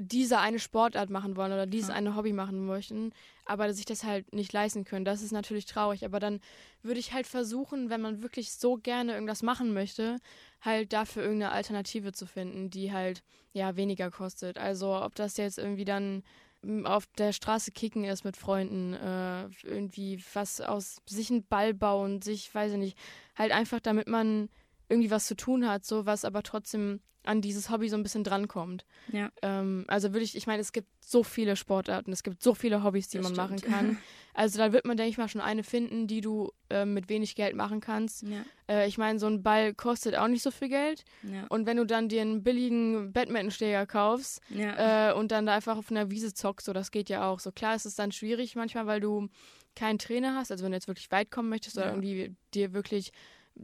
[0.00, 1.94] diese eine Sportart machen wollen oder dieses Ja.
[1.94, 3.12] eine Hobby machen möchten,
[3.44, 5.04] aber sich das halt nicht leisten können.
[5.04, 6.40] Das ist natürlich traurig, aber dann
[6.82, 10.18] würde ich halt versuchen, wenn man wirklich so gerne irgendwas machen möchte,
[10.60, 14.58] halt dafür irgendeine Alternative zu finden, die halt ja weniger kostet.
[14.58, 16.24] Also ob das jetzt irgendwie dann
[16.62, 21.72] m, auf der Straße kicken ist mit Freunden, äh, irgendwie was aus sich einen Ball
[21.72, 22.98] bauen, sich, weiß ich nicht,
[23.36, 24.48] halt einfach damit man
[24.94, 28.22] irgendwie was zu tun hat, so was aber trotzdem an dieses Hobby so ein bisschen
[28.22, 28.84] drankommt.
[29.10, 29.30] Ja.
[29.40, 32.84] Ähm, also würde ich, ich meine, es gibt so viele Sportarten, es gibt so viele
[32.84, 33.72] Hobbys, die Das man machen stimmt.
[33.74, 33.98] kann.
[34.34, 37.34] Also da wird man, denke ich mal, schon eine finden, die du äh, mit wenig
[37.34, 38.24] Geld machen kannst.
[38.24, 41.04] Ja, Äh, ich meine, so ein Ball kostet auch nicht so viel Geld.
[41.22, 45.10] ja, Und wenn du dann dir einen billigen Badmintonschläger kaufst ja.
[45.10, 47.40] äh, und dann da einfach auf einer Wiese zockst, so das geht ja auch.
[47.40, 49.28] So klar ist es dann schwierig manchmal, weil du
[49.76, 53.12] keinen Trainer hast, also wenn du jetzt wirklich weit kommen möchtest oder irgendwie dir wirklich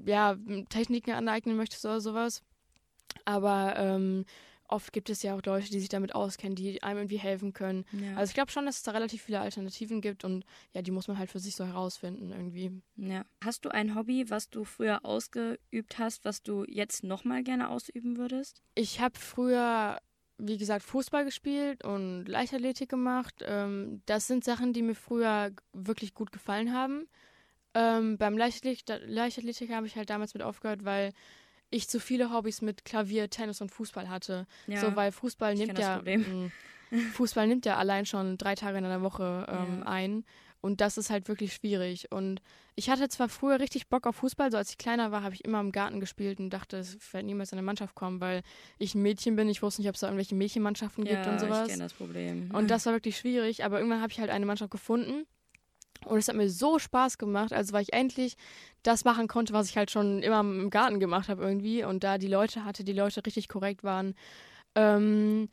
[0.05, 0.37] ja,
[0.69, 2.43] Techniken aneignen möchtest oder sowas.
[3.25, 4.25] Aber ähm,
[4.71, 7.85] oft gibt es ja auch Leute, die sich damit auskennen, die einem irgendwie helfen können.
[7.93, 8.17] ja.
[8.17, 11.09] Also ich glaube schon, dass es da relativ viele Alternativen gibt und ja, die muss
[11.09, 12.81] man halt für sich so herausfinden irgendwie.
[12.97, 13.25] ja.
[13.45, 18.17] Hast du ein Hobby, was du früher ausgeübt hast, was du jetzt nochmal gerne ausüben
[18.17, 18.63] würdest?
[18.75, 20.01] Ich habe früher,
[20.39, 23.35] wie gesagt, Fußball gespielt und Leichtathletik gemacht.
[23.43, 27.09] Ähm, das sind Sachen, die mir früher wirklich gut gefallen haben.
[27.75, 31.13] Ähm, beim Leichtathletik, Leichtathletik habe ich halt damals mit aufgehört, weil
[31.71, 34.47] ich zu viele Hobbys mit Klavier, Tennis und Fußball hatte.
[34.67, 34.81] Ja.
[34.81, 36.03] So, weil Fußball nimmt ja
[37.13, 39.87] Fußball nimmt ja allein schon drei Tage in einer Woche ähm, Ja.
[39.87, 40.25] ein.
[40.61, 42.13] Und das ist halt wirklich schwierig.
[42.13, 42.43] Und
[42.75, 45.45] ich hatte zwar früher richtig Bock auf Fußball, so als ich kleiner war, habe ich
[45.45, 48.43] immer im Garten gespielt und dachte, ich werde niemals in eine Mannschaft kommen, weil
[48.79, 49.49] ich ein Mädchen bin.
[49.49, 51.63] Ich wusste nicht, ob es da irgendwelche Mädchenmannschaften gibt ja, und sowas.
[51.63, 52.51] ich kenne das Problem.
[52.53, 55.25] Und das war wirklich schwierig, aber irgendwann habe ich halt eine Mannschaft gefunden.
[56.07, 58.37] Und es hat mir so Spaß gemacht, also weil ich endlich
[58.83, 61.85] das machen konnte, was ich halt schon immer im Garten gemacht habe irgendwie.
[61.85, 64.15] Und da die Leute hatte, die Leute richtig korrekt waren.
[64.75, 65.49] Ähm,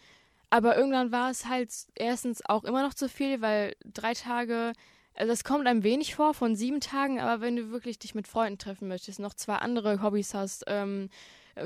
[0.49, 4.71] aber irgendwann war es halt erstens auch immer noch zu viel, weil drei Tage,
[5.13, 8.27] also es kommt einem wenig vor von sieben Tagen, aber wenn du wirklich dich mit
[8.27, 11.09] Freunden treffen möchtest, noch zwei andere Hobbys hast, ähm,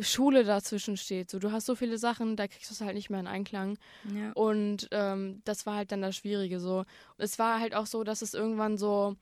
[0.02, 3.10] Schule dazwischen steht, so du hast so viele Sachen, da kriegst du es halt nicht
[3.10, 3.78] mehr in Einklang.
[4.14, 4.32] ja.
[4.34, 6.80] Und ähm, das war halt dann das Schwierige so.
[6.80, 6.86] Und
[7.18, 9.16] es war halt auch so, dass es irgendwann so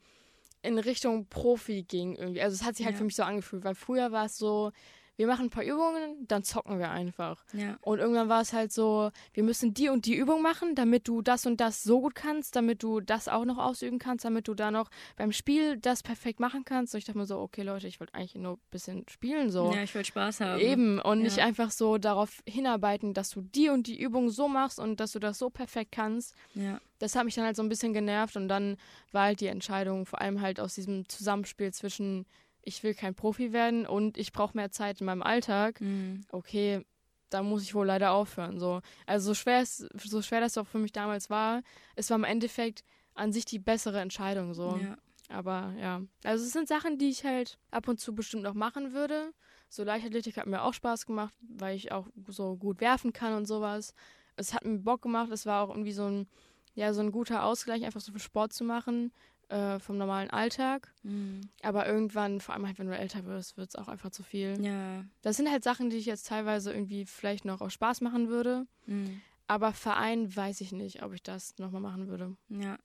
[0.62, 2.42] in Richtung Profi ging irgendwie.
[2.42, 2.98] Also es hat sich halt Ja.
[2.98, 4.72] für mich so angefühlt, weil früher war es so,
[5.20, 7.44] wir machen ein paar Übungen, dann zocken wir einfach.
[7.52, 7.76] ja.
[7.82, 11.20] Und irgendwann war es halt so, wir müssen die und die Übung machen, damit du
[11.20, 14.54] das und das so gut kannst, damit du das auch noch ausüben kannst, damit du
[14.54, 16.94] da noch beim Spiel das perfekt machen kannst.
[16.94, 19.74] Und ich dachte mir so, okay Leute, ich wollte eigentlich nur ein bisschen spielen so.
[19.74, 20.58] Ja, ich will Spaß haben.
[20.60, 21.44] Eben, und nicht Ja.
[21.44, 25.18] einfach so darauf hinarbeiten, dass du die und die Übung so machst und dass du
[25.18, 26.34] das so perfekt kannst.
[26.54, 28.76] Ja, Das hat mich dann halt so ein bisschen genervt und dann
[29.12, 32.24] war halt die Entscheidung, vor allem halt aus diesem Zusammenspiel zwischen,
[32.62, 35.80] ich will kein Profi werden und ich brauche mehr Zeit in meinem Alltag.
[35.80, 36.22] mhm.
[36.30, 36.84] Okay,
[37.30, 38.58] da muss ich wohl leider aufhören.
[38.58, 38.80] So.
[39.06, 41.62] Also so schwer, es, so schwer das auch für mich damals war,
[41.94, 42.84] es war im Endeffekt
[43.14, 44.52] an sich die bessere Entscheidung.
[44.52, 44.78] So.
[44.82, 44.98] Ja.
[45.28, 48.92] Aber ja, also es sind Sachen, die ich halt ab und zu bestimmt noch machen
[48.92, 49.32] würde.
[49.68, 53.46] So Leichtathletik hat mir auch Spaß gemacht, weil ich auch so gut werfen kann und
[53.46, 53.94] sowas.
[54.34, 55.30] Es hat mir Bock gemacht.
[55.30, 56.28] Es war auch irgendwie so ein,
[56.74, 59.12] ja, so ein guter Ausgleich, einfach so viel Sport zu machen
[59.50, 60.92] äh, vom normalen Alltag.
[61.02, 61.40] Mhm.
[61.62, 64.56] Aber irgendwann, vor allem halt, wenn du älter wirst, wird es auch einfach zu viel.
[64.64, 65.04] Ja.
[65.22, 68.66] Das sind halt Sachen, die ich jetzt teilweise irgendwie vielleicht noch aus Spaß machen würde.
[68.86, 69.20] Mhm.
[69.46, 72.36] Aber Verein weiß ich nicht, ob ich das nochmal machen würde.
[72.48, 72.78] Ja.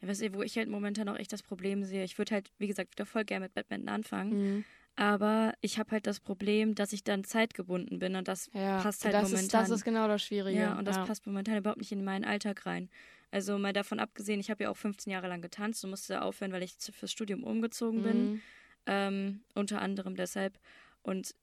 [0.00, 2.50] ja weißt du, wo ich halt momentan auch echt das Problem sehe, ich würde halt,
[2.58, 4.30] wie gesagt, wieder voll gerne mit Badminton anfangen.
[4.32, 4.64] Mhm.
[4.98, 9.04] Aber ich habe halt das Problem, dass ich dann zeitgebunden bin und das Ja, passt
[9.04, 9.44] halt das momentan.
[9.44, 10.58] Ist, das ist genau das Schwierige.
[10.58, 12.88] Ja, und das passt momentan überhaupt nicht in meinen Alltag rein.
[13.30, 16.52] Also mal davon abgesehen, ich habe ja auch 15 Jahre lang getanzt und musste aufhören,
[16.52, 18.30] weil ich fürs Studium umgezogen bin.
[18.30, 18.40] Mhm.
[18.86, 20.58] Ähm, unter anderem deshalb.
[21.02, 21.34] Und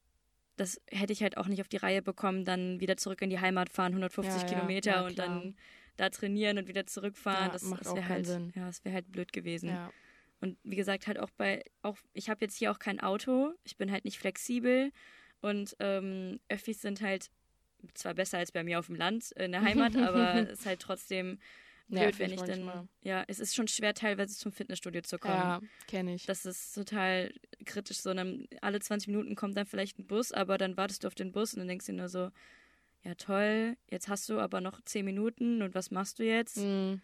[0.56, 3.40] das hätte ich halt auch nicht auf die Reihe bekommen, dann wieder zurück in die
[3.40, 5.28] Heimat fahren, 150 Ja, ja, Kilometer ja, und klar.
[5.28, 5.56] dann
[5.96, 7.46] da trainieren und wieder zurückfahren.
[7.46, 8.52] Ja, das macht das auch keinen halt, Sinn.
[8.54, 9.68] ja, das wäre halt blöd gewesen.
[9.68, 9.90] Ja.
[10.40, 13.76] Und wie gesagt, halt auch bei, auch, ich habe jetzt hier auch kein Auto, ich
[13.76, 14.92] bin halt nicht flexibel
[15.40, 17.30] und ähm, Öffis sind halt
[17.94, 20.80] zwar besser als bei mir auf dem Land in der Heimat, aber es ist halt
[20.80, 21.38] trotzdem
[21.88, 22.88] blöd, Nervig wenn ich dann, manchmal.
[23.02, 25.34] ja, es ist schon schwer teilweise zum Fitnessstudio zu kommen.
[25.34, 26.26] Ja, kenne ich.
[26.26, 27.32] Das ist total
[27.64, 31.08] kritisch, so dann alle 20 Minuten kommt dann vielleicht ein Bus, aber dann wartest du
[31.08, 32.30] auf den Bus und dann denkst du dir nur so,
[33.02, 36.56] ja toll, jetzt hast du aber noch 10 Minuten und was machst du jetzt?
[36.58, 37.02] Mhm.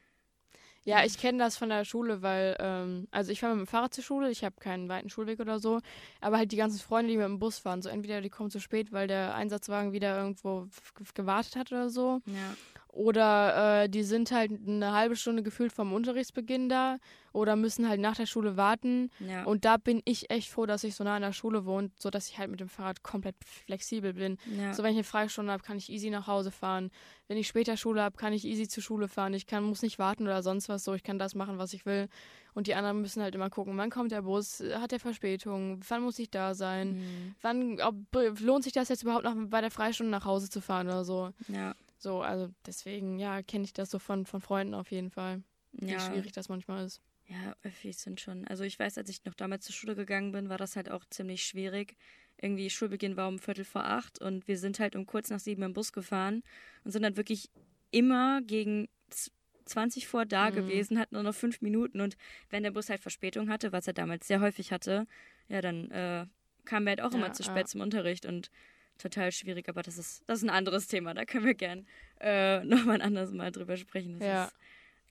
[0.84, 3.92] Ja, ich kenne das von der Schule, weil, ähm, also ich fahre mit dem Fahrrad
[3.92, 5.80] zur Schule, ich habe keinen weiten Schulweg oder so,
[6.20, 8.60] aber halt die ganzen Freunde, die mit dem Bus fahren, so entweder die kommen zu
[8.60, 10.68] spät, weil der Einsatzwagen wieder irgendwo
[11.14, 12.56] gewartet hat oder so, Ja,
[12.92, 16.98] oder äh, die sind halt eine halbe Stunde gefühlt vom Unterrichtsbeginn da
[17.32, 19.10] oder müssen halt nach der Schule warten.
[19.20, 19.44] ja.
[19.44, 22.28] Und da bin ich echt froh, dass ich so nah an der Schule wohne, sodass
[22.28, 24.38] ich halt mit dem Fahrrad komplett flexibel bin.
[24.58, 24.74] ja.
[24.74, 26.90] So, wenn ich eine Freistunde habe, kann ich easy nach Hause fahren.
[27.28, 29.34] Wenn ich später Schule habe, kann ich easy zur Schule fahren.
[29.34, 30.94] Ich kann, muss nicht warten oder sonst was so.
[30.94, 32.08] Ich kann das machen, was ich will.
[32.52, 36.02] Und die anderen müssen halt immer gucken, wann kommt der Bus, hat der Verspätung, wann
[36.02, 37.34] muss ich da sein, Mhm.
[37.42, 37.94] wann ob,
[38.40, 41.30] lohnt sich das jetzt überhaupt noch bei der Freistunde nach Hause zu fahren oder so.
[41.48, 41.74] ja.
[42.02, 45.92] So, also deswegen, ja, kenne ich das so von, von Freunden auf jeden Fall, wie
[45.92, 46.00] ja.
[46.00, 47.02] schwierig das manchmal ist.
[47.30, 48.44] Ja, Öffis sind schon.
[48.48, 51.04] Also ich weiß, als ich noch damals zur Schule gegangen bin, war das halt auch
[51.10, 51.96] ziemlich schwierig.
[52.38, 55.62] Irgendwie Schulbeginn war um Viertel vor acht und wir sind halt um kurz nach sieben
[55.62, 56.42] im Bus gefahren
[56.84, 57.48] und sind dann wirklich
[57.92, 59.32] immer gegen z-
[59.66, 60.54] 20 vor da Mhm.
[60.54, 62.16] gewesen, hatten nur noch fünf Minuten und
[62.48, 65.06] wenn der Bus halt Verspätung hatte, was er damals sehr häufig hatte,
[65.48, 66.26] ja, dann äh,
[66.64, 67.50] kamen wir halt auch immer Ja, zu ja.
[67.52, 68.50] spät zum Unterricht und
[68.98, 71.14] total schwierig, aber das ist, das ist ein anderes Thema.
[71.14, 71.86] Da können wir gern
[72.20, 74.18] äh, nochmal ein anderes Mal drüber sprechen.
[74.18, 74.44] Das Ja.
[74.46, 74.54] ist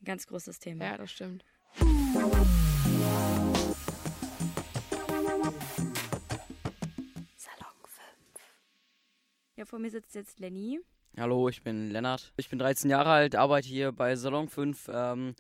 [0.02, 0.84] ein ganz großes Thema.
[0.86, 1.46] Ja, das stimmt.
[2.12, 2.44] Salon 5.
[9.56, 10.80] Ja, vor mir sitzt jetzt Lenny.
[11.18, 12.34] Hallo, ich bin Lennart.
[12.38, 15.36] Ich bin 13 Jahre alt, arbeite hier bei Salon 5 ähm,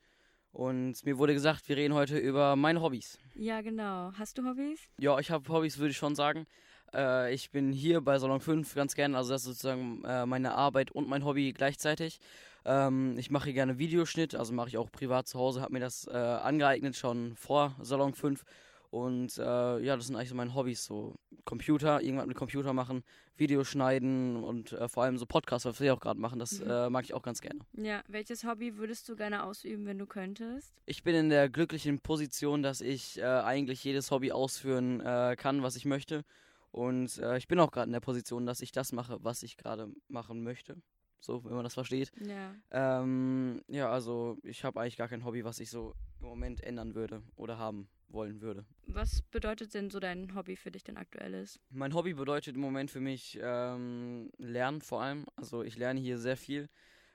[0.51, 3.17] und mir wurde gesagt, wir reden heute über meine Hobbys.
[3.33, 4.11] Ja, genau.
[4.19, 4.79] Hast du Hobbys?
[4.99, 6.45] Ja, ich habe Hobbys, würde ich schon sagen.
[6.93, 10.53] Äh, ich bin hier bei Salon 5 ganz gerne, also das ist sozusagen äh, meine
[10.53, 12.19] Arbeit und mein Hobby gleichzeitig.
[12.65, 15.79] Ähm, ich mache hier gerne Videoschnitt, also mache ich auch privat zu Hause, habe mir
[15.79, 18.43] das äh, angeeignet schon vor Salon 5.
[18.91, 21.13] Und äh, ja, das sind eigentlich so meine Hobbys, so
[21.45, 23.03] Computer, irgendwas mit Computer machen,
[23.37, 26.69] Videos schneiden und äh, vor allem so Podcasts, was wir auch gerade machen, das Mhm.
[26.71, 27.59] äh, mag ich auch ganz gerne.
[27.73, 28.01] Ja.
[28.07, 30.73] Welches Hobby würdest du gerne ausüben, wenn du könntest?
[30.87, 35.61] Ich bin in der glücklichen Position, dass ich äh, eigentlich jedes Hobby ausführen äh, kann,
[35.61, 36.23] was ich möchte.
[36.71, 39.55] Und äh, ich bin auch gerade in der Position, dass ich das mache, was ich
[39.55, 40.77] gerade machen möchte.
[41.19, 42.11] So, wenn man das versteht.
[42.25, 42.55] Ja.
[42.71, 46.95] Ähm, ja, also ich habe eigentlich gar kein Hobby, was ich so im Moment ändern
[46.95, 48.65] würde oder haben wollen würde.
[48.87, 51.59] Was bedeutet denn so dein Hobby für dich denn aktuelles?
[51.69, 55.25] Mein Hobby bedeutet im Moment für mich ähm, Lernen vor allem.
[55.35, 56.69] Also ich lerne hier sehr viel.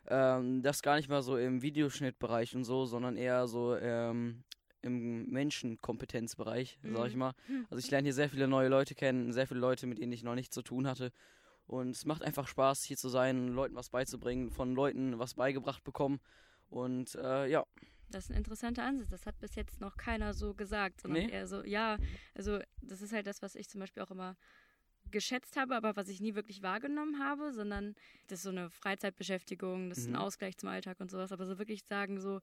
[0.07, 4.45] Ähm, das gar nicht mal so im Videoschnittbereich und so, sondern eher so ähm,
[4.83, 7.19] im Menschenkompetenzbereich, sag ich Mhm.
[7.19, 7.35] mal.
[7.71, 10.23] Also ich lerne hier sehr viele neue Leute kennen, sehr viele Leute, mit denen ich
[10.23, 11.11] noch nichts zu tun hatte.
[11.67, 15.83] Und es macht einfach Spaß, hier zu sein, Leuten was beizubringen, von Leuten was beigebracht
[15.83, 16.21] bekommen.
[16.69, 17.65] Und äh, ja,
[18.11, 19.09] Das ist ein interessanter Ansatz.
[19.09, 21.33] Das hat bis jetzt noch keiner so gesagt, sondern Nee?
[21.33, 21.97] eher so, ja,
[22.35, 24.37] also das ist halt das, was ich zum Beispiel auch immer
[25.11, 27.95] geschätzt habe, aber was ich nie wirklich wahrgenommen habe, sondern
[28.27, 30.19] das ist so eine Freizeitbeschäftigung, das ist ein Mhm.
[30.19, 32.41] Ausgleich zum Alltag und sowas, aber so wirklich sagen so,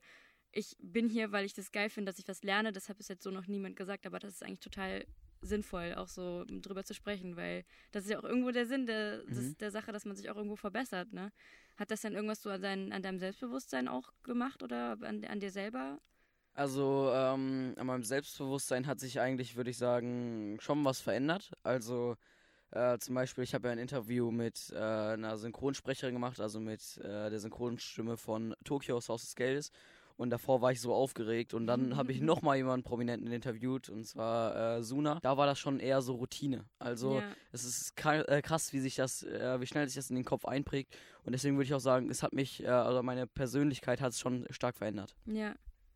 [0.52, 3.08] ich bin hier, weil ich das geil finde, dass ich was lerne, das hat bis
[3.08, 5.04] jetzt so noch niemand gesagt, aber das ist eigentlich total
[5.42, 9.18] sinnvoll, auch so drüber zu sprechen, weil das ist ja auch irgendwo der Sinn der,
[9.24, 9.58] des, Mhm.
[9.58, 11.32] der Sache, dass man sich auch irgendwo verbessert, ne?
[11.76, 15.40] Hat das denn irgendwas so an, dein, an deinem Selbstbewusstsein auch gemacht oder an, an
[15.40, 16.00] dir selber?
[16.54, 21.52] Also ähm, an meinem Selbstbewusstsein hat sich eigentlich, würde ich sagen, schon was verändert.
[21.62, 22.16] Also
[22.72, 26.98] Äh, zum Beispiel, ich habe ja ein Interview mit äh, einer Synchronsprecherin gemacht, also mit
[26.98, 29.70] äh, der Synchronstimme von Tokyo's Haus des Geldes.
[30.16, 34.04] Und davor war ich so aufgeregt und dann habe ich nochmal jemanden Prominenten interviewt und
[34.04, 35.18] zwar äh, Suna.
[35.22, 36.64] Da war das schon eher so Routine.
[36.78, 37.34] Also Ja.
[37.52, 40.44] es ist äh, krass, wie sich das, äh, wie schnell sich das in den Kopf
[40.44, 40.96] einprägt.
[41.24, 44.20] Und deswegen würde ich auch sagen, es hat mich, äh, also meine Persönlichkeit hat es
[44.20, 45.16] schon stark verändert.
[45.26, 45.54] Ja,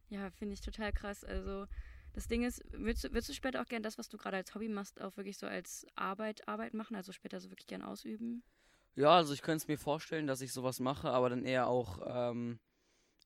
[0.09, 1.25] ja, finde ich total krass.
[1.25, 1.67] Also
[2.13, 4.69] das Ding ist, du- willst du später auch gern das, was du gerade als Hobby
[4.69, 8.43] machst, auch wirklich so als Arbeit, Arbeit machen, also später so wirklich gern ausüben?
[8.95, 12.01] Ja, also ich könnte es mir vorstellen, dass ich sowas mache, aber dann eher auch
[12.07, 12.59] ähm,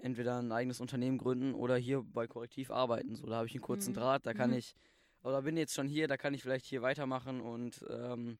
[0.00, 3.14] entweder ein eigenes Unternehmen gründen oder hier bei Korrektiv arbeiten.
[3.16, 3.94] So, da habe ich einen kurzen Mhm.
[3.94, 4.56] Draht, da kann Mhm.
[4.56, 4.74] ich,
[5.22, 8.38] oder bin jetzt schon hier, da kann ich vielleicht hier weitermachen und ähm,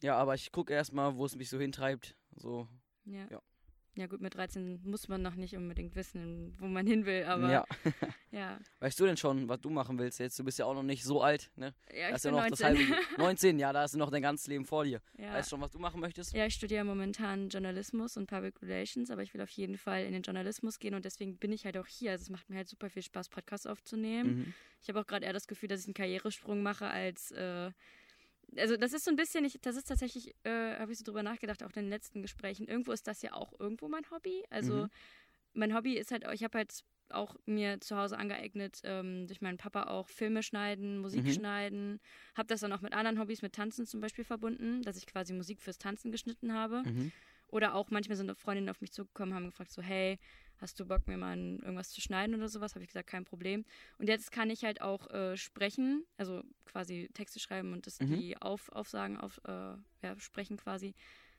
[0.00, 2.16] ja, aber ich gucke erstmal, wo es mich so hintreibt.
[2.36, 2.68] So,
[3.04, 3.26] Ja.
[3.30, 3.40] Ja.
[3.96, 7.50] Ja gut, mit 13 muss man noch nicht unbedingt wissen, wo man hin will, aber
[7.50, 7.64] ja.
[8.30, 8.58] ja.
[8.78, 10.38] Weißt du denn schon, was du machen willst jetzt?
[10.38, 11.74] Du bist ja auch noch nicht so alt, ne?
[11.90, 12.90] Ja, ich ja bin noch das 19.
[12.90, 15.00] halbe 19, ja, da hast du noch dein ganzes Leben vor dir.
[15.18, 15.32] ja.
[15.32, 16.32] Weißt du schon, was du machen möchtest?
[16.32, 20.12] Ja, ich studiere momentan Journalismus und Public Relations, aber ich will auf jeden Fall in
[20.12, 22.12] den Journalismus gehen und deswegen bin ich halt auch hier.
[22.12, 24.36] Also es macht mir halt super viel Spaß, Podcasts aufzunehmen.
[24.36, 24.54] Mhm.
[24.80, 27.32] Ich habe auch gerade eher das Gefühl, dass ich einen Karrieresprung mache als.
[27.32, 27.72] Äh,
[28.56, 31.22] also das ist so ein bisschen, ich, das ist tatsächlich, äh, habe ich so drüber
[31.22, 32.66] nachgedacht, auch in den letzten Gesprächen.
[32.66, 34.44] Irgendwo ist das ja auch irgendwo mein Hobby.
[34.50, 34.90] Also Mhm.
[35.54, 36.72] mein Hobby ist halt, ich habe halt
[37.10, 41.32] auch mir zu Hause angeeignet, ähm, durch meinen Papa auch Filme schneiden, Musik Mhm.
[41.32, 42.00] schneiden.
[42.36, 45.32] Habe das dann auch mit anderen Hobbys, mit Tanzen zum Beispiel verbunden, dass ich quasi
[45.32, 46.82] Musik fürs Tanzen geschnitten habe.
[46.84, 47.12] Mhm.
[47.48, 50.18] Oder auch manchmal sind Freundinnen auf mich zugekommen, haben gefragt so, hey,
[50.58, 52.74] hast du Bock, mir mal irgendwas zu schneiden oder sowas?
[52.74, 53.64] Habe ich gesagt, kein Problem.
[53.98, 58.16] Und jetzt kann ich halt auch äh, sprechen, also quasi Texte schreiben und das Mhm.
[58.16, 59.50] die auf, Aufsagen auf, äh,
[60.02, 60.94] ja, sprechen quasi.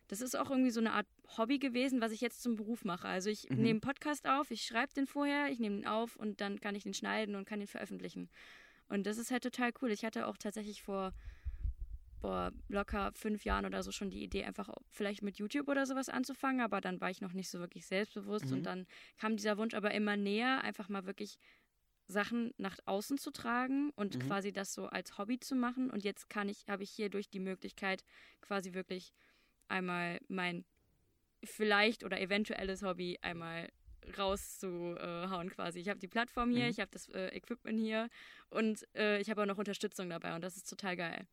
[0.07, 1.05] Das ist auch irgendwie so eine Art
[1.37, 3.07] Hobby gewesen, was ich jetzt zum Beruf mache.
[3.07, 3.55] Also ich Mhm.
[3.57, 6.73] nehme einen Podcast auf, ich schreibe den vorher, ich nehme den auf und dann kann
[6.73, 8.29] ich den schneiden und kann den veröffentlichen.
[8.87, 9.91] Und das ist halt total cool.
[9.91, 11.13] Ich hatte auch tatsächlich vor
[12.21, 16.09] boah, locker fünf Jahren oder so schon die Idee, einfach vielleicht mit YouTube oder sowas
[16.09, 18.57] anzufangen, aber dann war ich noch nicht so wirklich selbstbewusst Mhm.
[18.57, 18.85] und dann
[19.17, 21.37] kam dieser Wunsch aber immer näher, einfach mal wirklich
[22.07, 24.19] Sachen nach außen zu tragen und Mhm.
[24.27, 25.91] quasi das so als Hobby zu machen.
[25.91, 28.03] Und jetzt kann ich, habe ich hierdurch die Möglichkeit,
[28.41, 29.13] quasi wirklich
[29.67, 30.65] einmal mein
[31.43, 33.69] vielleicht oder eventuelles Hobby einmal
[34.17, 35.79] rauszuhauen quasi.
[35.79, 36.71] Ich habe die Plattform hier, Mhm.
[36.71, 38.09] ich habe das äh, Equipment hier
[38.49, 41.27] und äh, ich habe auch noch Unterstützung dabei und das ist total geil.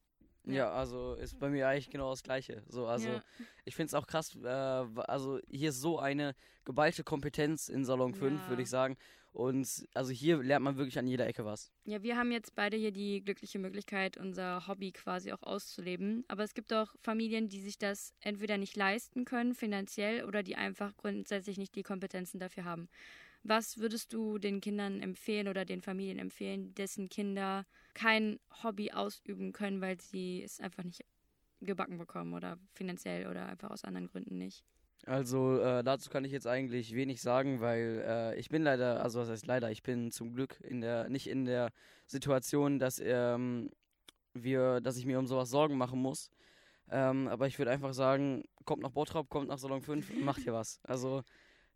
[0.47, 0.55] Ja.
[0.55, 0.73] Ja.
[0.73, 2.63] also ist bei mir eigentlich genau das Gleiche.
[2.69, 3.23] So, also Ja.
[3.65, 6.35] ich finde es auch krass, äh, also hier ist so eine
[6.65, 8.49] geballte Kompetenz in Salon 5, Ja.
[8.49, 8.97] würde ich sagen.
[9.33, 11.71] Und also hier lernt man wirklich an jeder Ecke was.
[11.85, 16.25] Ja, wir haben jetzt beide hier die glückliche Möglichkeit, unser Hobby quasi auch auszuleben.
[16.29, 20.57] Aber es gibt auch Familien, die sich das entweder nicht leisten können, finanziell, oder die
[20.57, 22.89] einfach grundsätzlich nicht die Kompetenzen dafür haben.
[23.49, 29.53] Was würdest du den Kindern empfehlen oder den Familien empfehlen, dessen Kinder kein Hobby ausüben
[29.53, 31.05] können, weil sie es einfach nicht
[31.61, 34.65] gebacken bekommen oder finanziell oder einfach aus anderen Gründen nicht?
[35.05, 39.21] Also äh, dazu kann ich jetzt eigentlich wenig sagen, weil äh, ich bin leider, also
[39.21, 41.71] was heißt leider, ich bin zum Glück in der, nicht in der
[42.07, 43.71] Situation, dass ähm,
[44.35, 46.31] wir, dass ich mir um sowas Sorgen machen muss.
[46.91, 50.43] Ähm, aber ich würde einfach sagen, kommt nach Bottrop, kommt nach Salon 5 und macht
[50.43, 50.81] hier was.
[50.83, 51.23] Also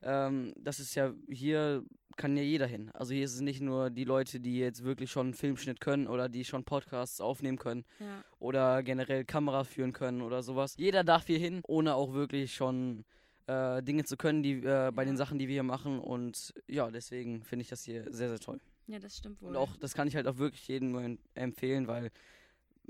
[0.02, 1.84] ähm, das ist ja, hier
[2.16, 2.90] kann ja jeder hin.
[2.92, 6.28] Also hier ist es nicht nur die Leute, die jetzt wirklich schon Filmschnitt können oder
[6.28, 8.22] die schon Podcasts aufnehmen können Ja.
[8.38, 10.74] oder generell Kamera führen können oder sowas.
[10.76, 13.04] Jeder darf hier hin, ohne auch wirklich schon
[13.46, 15.06] äh, Dinge zu können, die äh, bei Ja.
[15.06, 15.98] den Sachen, die wir hier machen.
[15.98, 18.60] Und ja, deswegen finde ich das hier sehr, sehr toll.
[18.86, 19.50] ja, das stimmt wohl.
[19.50, 22.10] Und auch, das kann ich halt auch wirklich jedem empfehlen, weil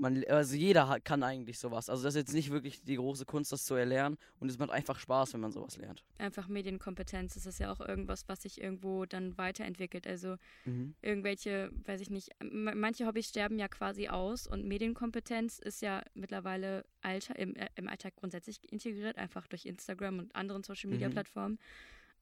[0.01, 1.89] man, also jeder kann eigentlich sowas.
[1.89, 4.17] Also das ist jetzt nicht wirklich die große Kunst, das zu erlernen.
[4.39, 6.03] Und es macht einfach Spaß, wenn man sowas lernt.
[6.17, 7.35] einfach Medienkompetenz.
[7.35, 10.07] Das ist ja auch irgendwas, was sich irgendwo dann weiterentwickelt.
[10.07, 10.35] Also
[10.65, 10.95] Mhm.
[11.01, 16.83] irgendwelche, weiß ich nicht, manche Hobbys sterben ja quasi aus und Medienkompetenz ist ja mittlerweile
[17.01, 21.13] Alter, im, äh, im Alltag grundsätzlich integriert, einfach durch Instagram und anderen Social Media Mhm.
[21.13, 21.59] Plattformen.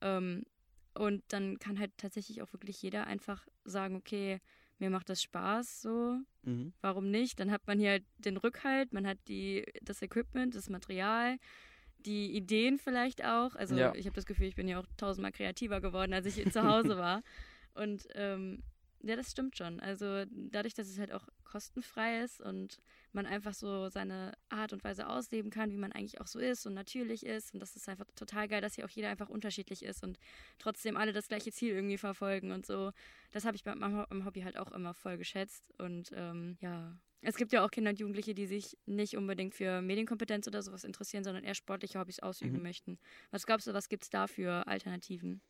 [0.01, 0.43] Ähm,
[0.95, 4.39] und dann kann halt tatsächlich auch wirklich jeder einfach sagen, okay,
[4.79, 6.73] mir macht das Spaß, so, Mhm.
[6.81, 7.39] warum nicht?
[7.39, 11.37] Dann hat man hier halt den Rückhalt, man hat die, das Equipment, das Material,
[11.99, 13.55] die Ideen vielleicht auch.
[13.55, 13.93] Also Ja.
[13.95, 16.97] ich habe das Gefühl, ich bin ja auch tausendmal kreativer geworden, als ich zu Hause
[16.97, 17.21] war.
[17.73, 18.63] Und ähm,
[19.01, 19.79] ja, das stimmt schon.
[19.79, 22.77] Also dadurch, dass es halt auch kostenfrei ist und
[23.11, 26.65] man einfach so seine Art und Weise ausleben kann, wie man eigentlich auch so ist
[26.65, 27.53] und natürlich ist.
[27.53, 30.19] Und das ist einfach total geil, dass hier auch jeder einfach unterschiedlich ist und
[30.57, 32.91] trotzdem alle das gleiche Ziel irgendwie verfolgen und so.
[33.31, 35.73] Das habe ich bei meinem Hobby halt auch immer voll geschätzt.
[35.79, 39.81] Und ähm, ja, es gibt ja auch Kinder und Jugendliche, die sich nicht unbedingt für
[39.81, 42.63] Medienkompetenz oder sowas interessieren, sondern eher sportliche Hobbys ausüben Mhm.
[42.63, 42.99] möchten.
[43.31, 45.41] Was glaubst du, was gibt es da für Alternativen?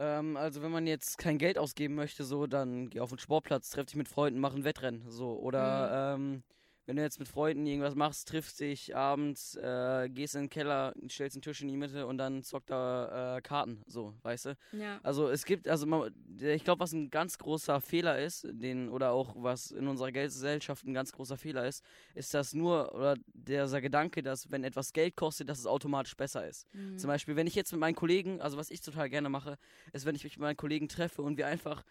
[0.00, 3.68] Ähm, also wenn man jetzt kein Geld ausgeben möchte, so, dann geh auf den Sportplatz,
[3.68, 5.38] treff dich mit Freunden, mach ein Wettrennen, so.
[5.38, 6.42] Oder ähm,
[6.86, 10.94] wenn du jetzt mit Freunden irgendwas machst, triffst dich abends, äh, gehst in den Keller,
[11.08, 14.56] stellst einen Tisch in die Mitte und dann zockt da äh, Karten, so, weißt du?
[14.72, 14.98] Ja.
[15.02, 19.12] Also es gibt, also man, ich glaube, was ein ganz großer Fehler ist, den, oder
[19.12, 23.80] auch was in unserer Gesellschaft ein ganz großer Fehler ist, ist dass nur, oder dieser
[23.80, 26.66] Gedanke, dass wenn etwas Geld kostet, dass es automatisch besser ist.
[26.74, 26.98] Mhm.
[26.98, 29.58] Zum Beispiel, wenn ich jetzt mit meinen Kollegen, also was ich total gerne mache,
[29.92, 31.84] ist, wenn ich mich mit meinen Kollegen treffe und wir einfach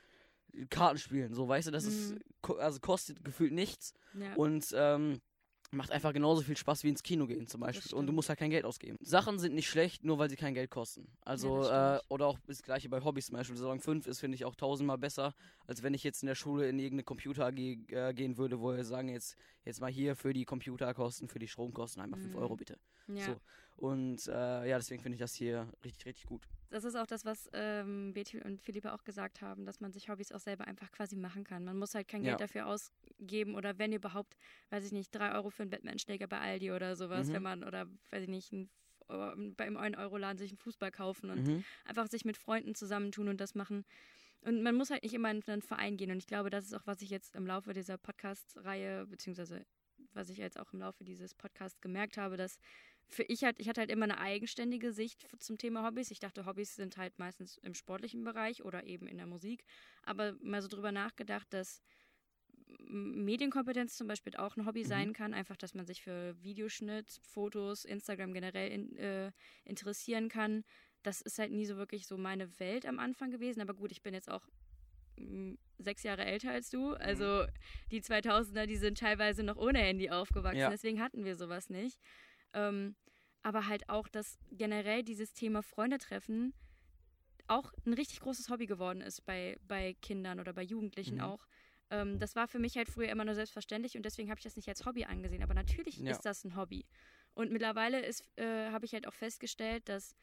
[0.70, 2.20] Karten spielen, so, weißt du, das ist, Mhm.
[2.42, 4.34] ko- also kostet gefühlt nichts ja.
[4.36, 5.20] und ähm,
[5.72, 7.94] macht einfach genauso viel Spaß wie ins Kino gehen zum Beispiel.
[7.96, 8.98] Und du musst halt kein Geld ausgeben.
[9.02, 11.12] Sachen sind nicht schlecht, nur weil sie kein Geld kosten.
[11.22, 13.56] Also, Ja, äh, oder auch das gleiche bei Hobbys zum Beispiel.
[13.56, 15.36] Salon 5 ist, finde ich, auch tausendmal besser,
[15.68, 18.76] als wenn ich jetzt in der Schule in irgendeine Computer AG äh, gehen würde, wo
[18.76, 22.40] wir sagen, jetzt, jetzt mal hier für die Computerkosten, für die Stromkosten einmal 5 Mhm.
[22.40, 22.80] Euro bitte.
[23.08, 23.26] ja.
[23.26, 23.40] So.
[23.80, 26.48] Und äh, ja, deswegen finde ich das hier richtig, richtig gut.
[26.70, 30.10] Das ist auch das, was ähm, Betty und Philippe auch gesagt haben, dass man sich
[30.10, 31.64] Hobbys auch selber einfach quasi machen kann.
[31.64, 32.46] Man muss halt kein Geld Ja.
[32.46, 34.36] dafür ausgeben oder wenn überhaupt,
[34.70, 37.34] weiß ich nicht, drei Euro für einen Batman-Schläger bei Aldi oder sowas, Mhm.
[37.34, 38.70] wenn man, oder weiß ich nicht, ein,
[39.10, 41.64] äh, beim 1-Euro-Laden sich einen Fußball kaufen und Mhm.
[41.86, 43.84] einfach sich mit Freunden zusammentun und das machen.
[44.42, 46.12] Und man muss halt nicht immer in einen Verein gehen.
[46.12, 49.66] Und ich glaube, das ist auch, was ich jetzt im Laufe dieser Podcast-Reihe, beziehungsweise
[50.14, 52.58] was ich jetzt auch im Laufe dieses Podcasts gemerkt habe, dass
[53.10, 56.12] für ich halt, ich hatte halt immer eine eigenständige Sicht zum Thema Hobbys.
[56.12, 59.66] Ich dachte, Hobbys sind halt meistens im sportlichen Bereich oder eben in der Musik.
[60.04, 61.82] Aber mal so drüber nachgedacht, dass
[62.88, 64.88] Medienkompetenz zum Beispiel auch ein Hobby Mhm.
[64.88, 65.34] sein kann.
[65.34, 69.32] Einfach, dass man sich für Videoschnitt, Fotos, Instagram generell in, äh,
[69.66, 70.64] interessieren kann.
[71.04, 73.62] Das ist halt nie so wirklich so meine Welt am Anfang gewesen.
[73.62, 74.48] Aber gut, ich bin jetzt auch
[75.80, 76.94] sechs Jahre älter als du.
[76.94, 77.46] Also
[77.92, 80.60] die 2000er, die sind teilweise noch ohne Handy aufgewachsen.
[80.60, 80.70] Ja.
[80.70, 82.00] Deswegen hatten wir sowas nicht.
[82.54, 82.96] Ähm,
[83.42, 86.54] aber halt auch, dass generell dieses Thema Freunde treffen
[87.48, 91.24] auch ein richtig großes Hobby geworden ist bei, bei Kindern oder bei Jugendlichen Mhm.
[91.24, 91.48] auch.
[91.90, 94.56] Ähm, das war für mich halt früher immer nur selbstverständlich und deswegen habe ich das
[94.56, 95.42] nicht als Hobby angesehen.
[95.42, 96.12] Aber natürlich Ja.
[96.12, 96.86] ist das ein Hobby.
[97.34, 100.16] Und mittlerweile ist, äh, habe ich halt auch festgestellt, dass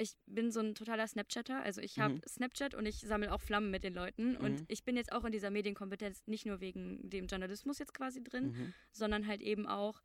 [0.00, 1.60] ich bin so ein totaler Snapchatter.
[1.62, 2.20] Also ich habe Mhm.
[2.28, 4.36] Snapchat und ich sammle auch Flammen mit den Leuten.
[4.36, 4.64] Und Mhm.
[4.68, 8.52] ich bin jetzt auch in dieser Medienkompetenz nicht nur wegen dem Journalismus jetzt quasi drin,
[8.52, 8.74] Mhm.
[8.92, 10.00] sondern halt eben auch,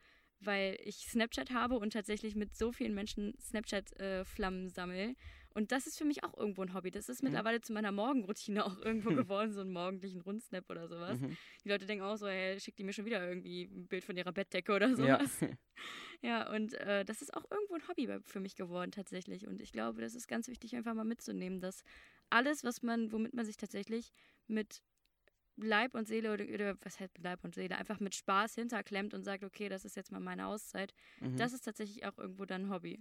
[0.46, 5.16] weil ich Snapchat habe und tatsächlich mit so vielen Menschen Snapchat-Flammen sammle.
[5.56, 6.90] Und das ist für mich auch irgendwo ein Hobby.
[6.92, 7.28] Das ist Mhm.
[7.30, 11.20] mittlerweile zu meiner Morgenroutine auch irgendwo geworden, so einen morgendlichen Rundsnap oder sowas.
[11.20, 11.38] Mhm.
[11.64, 14.18] Die Leute denken auch so, hey, schickt die mir schon wieder irgendwie ein Bild von
[14.18, 14.96] ihrer Bettdecke oder Ja.
[14.96, 15.40] sowas.
[16.22, 19.46] Ja, und äh, das ist auch irgendwo ein Hobby für mich geworden tatsächlich.
[19.48, 21.84] Und ich glaube, das ist ganz wichtig, einfach mal mitzunehmen, dass
[22.30, 24.14] alles, was man, womit man sich tatsächlich
[24.48, 24.82] mit
[25.58, 29.24] Leib und Seele oder, oder was heißt Leib und Seele, einfach mit Spaß hinterklemmt und
[29.24, 31.38] sagt, okay, das ist jetzt mal meine Auszeit, Mhm.
[31.38, 33.00] das ist tatsächlich auch irgendwo dann ein Hobby.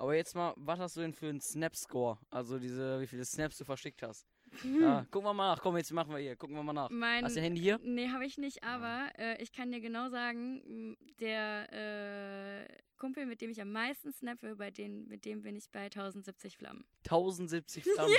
[0.00, 2.18] Aber jetzt mal, was hast du denn für einen Snap-Score?
[2.30, 4.28] Also diese, wie viele Snaps du verschickt hast?
[4.62, 5.60] Ja, gucken wir mal nach.
[5.60, 6.36] Komm, jetzt machen wir hier.
[6.36, 6.88] Gucken wir mal nach.
[6.88, 7.80] Mein, Hast du dein Handy hier?
[7.82, 13.26] Nee, habe ich nicht, aber äh, ich kann dir genau sagen, m, der äh, Kumpel,
[13.26, 16.86] mit dem ich am meisten snappe, bei den, mit dem bin ich bei 1070 Flammen.
[17.04, 18.14] 1070 Flammen.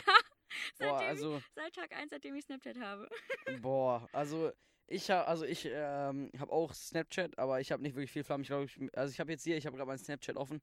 [0.78, 3.10] Seitdem Boah, also, seit Tag 1, seitdem ich Snapchat habe.
[3.62, 4.52] boah, also
[4.88, 8.42] ich habe, also ich ähm, habe auch Snapchat, aber ich habe nicht wirklich viel Flammen.
[8.42, 10.62] Ich glaube, ich, also ich habe jetzt hier, ich habe gerade meinen Snapchat offen.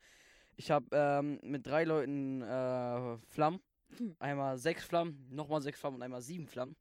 [0.57, 3.61] Ich habe ähm, mit drei Leuten äh, Flammen.
[3.99, 4.17] Hm.
[4.19, 6.77] Einmal sechs Flammen, nochmal sechs Flammen und einmal sieben Flammen.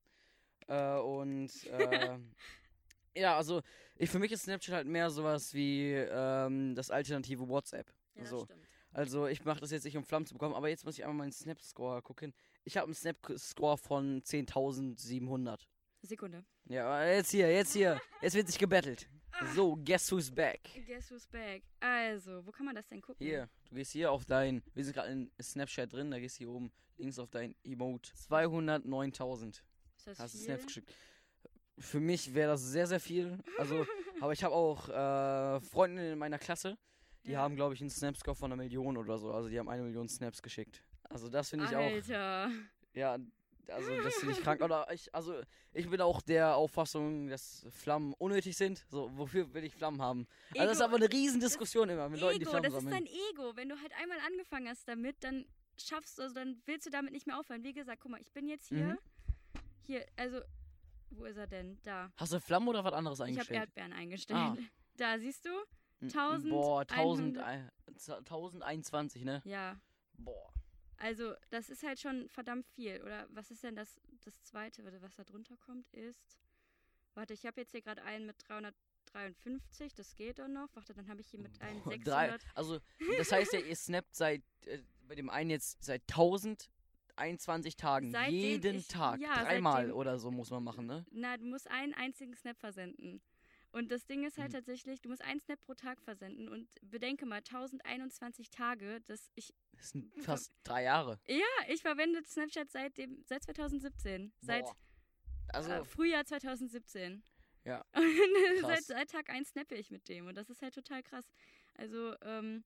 [0.68, 2.18] Äh, und äh,
[3.16, 3.62] ja, also
[3.96, 7.94] ich, für mich ist Snapchat halt mehr sowas wie ähm, das alternative WhatsApp.
[8.16, 8.46] Ja, so.
[8.46, 8.66] stimmt.
[8.96, 11.18] Also ich mache das jetzt nicht, um Flammen zu bekommen, aber jetzt muss ich einmal
[11.18, 12.34] meinen Snap-Score gucken.
[12.66, 15.60] Ich habe einen Snap-Score von 10.700.
[16.02, 16.44] Sekunde.
[16.66, 18.02] Ja, jetzt hier, jetzt hier.
[18.22, 19.08] Jetzt wird sich gebettelt.
[19.54, 20.62] So, guess who's back?
[20.88, 21.64] Guess who's back?
[21.80, 23.26] Also, wo kann man das denn gucken?
[23.26, 26.46] Hier, du gehst hier auf dein, wir sind gerade in Snapchat drin, da gehst du
[26.46, 28.12] hier oben links auf dein Emote.
[28.14, 29.64] 209.000 Ist
[30.08, 30.38] das hast du?
[30.40, 30.94] Snaps geschickt.
[31.78, 33.38] Für mich wäre das sehr, sehr viel.
[33.58, 33.86] Also,
[34.22, 36.78] aber ich habe auch äh, Freunde in meiner Klasse,
[37.26, 37.40] die Ja.
[37.42, 39.32] haben, glaube ich, einen Snap-Score von einer Million oder so.
[39.34, 40.82] Also die haben eine Million Snaps geschickt.
[41.16, 41.80] Also das finde ich auch.
[41.82, 42.52] Alter.
[42.94, 43.18] Ja,
[43.70, 44.62] also das finde ich krank.
[44.62, 45.42] Oder ich, also
[45.72, 48.86] ich bin auch der Auffassung, dass Flammen unnötig sind.
[48.90, 50.28] So, wofür will ich Flammen haben?
[50.52, 52.84] Also das ist Ego- aber eine Riesendiskussion immer mit Leuten, die Ego, Flammen das ist
[52.84, 53.06] sammeln.
[53.06, 53.56] dein Ego.
[53.56, 55.46] Wenn du halt einmal angefangen hast damit, dann
[55.78, 57.64] schaffst du, also dann willst du damit nicht mehr aufhören.
[57.64, 58.88] Wie gesagt, guck mal, ich bin jetzt hier.
[58.88, 58.98] Mhm.
[59.84, 60.42] Hier, also,
[61.12, 61.80] wo ist er denn?
[61.84, 62.12] Da.
[62.18, 63.60] Hast du Flammen oder was anderes Ich habe eingestellt?
[63.62, 64.40] Erdbeeren eingestellt.
[64.40, 64.58] Ah.
[64.98, 65.50] Da, siehst du?
[66.02, 67.44] Mm, 1000, Boah, 1000, 100.
[67.46, 67.72] ein-
[68.26, 69.42] 1021, ne?
[69.46, 69.78] Ja.
[70.18, 70.54] Boah.
[70.98, 73.02] Also, das ist halt schon verdammt viel.
[73.02, 76.38] Oder was ist denn das, das zweite, oder was da drunter kommt, ist.
[77.14, 80.70] Warte, ich habe jetzt hier gerade einen mit 353, das geht doch noch.
[80.74, 82.42] Warte, dann habe ich hier mit einem Boah, 600.
[82.42, 82.80] Drei, also,
[83.18, 88.12] das heißt ja, ihr snappt seit, äh, bei dem einen jetzt seit 1021 Tagen.
[88.12, 89.20] Seitdem jeden ich- Tag.
[89.22, 91.06] ja, Dreimal oder so muss man machen, ne?
[91.12, 93.22] Na, du musst einen einzigen Snap versenden.
[93.72, 94.56] Und das Ding ist halt Mhm.
[94.58, 99.54] tatsächlich, du musst einen Snap pro Tag versenden und bedenke mal, 1021 Tage, dass ich,
[99.86, 101.20] Das sind fast drei Jahre.
[101.28, 104.34] ja, ich verwende Snapchat seit dem, seit 2017.
[104.42, 104.76] Seit Boah.
[105.50, 107.22] Also, äh, Frühjahr 2017.
[107.66, 107.86] Ja.
[108.62, 111.26] seit, seit Tag 1 snappe ich mit dem und das ist halt total krass.
[111.76, 112.64] Also, ähm,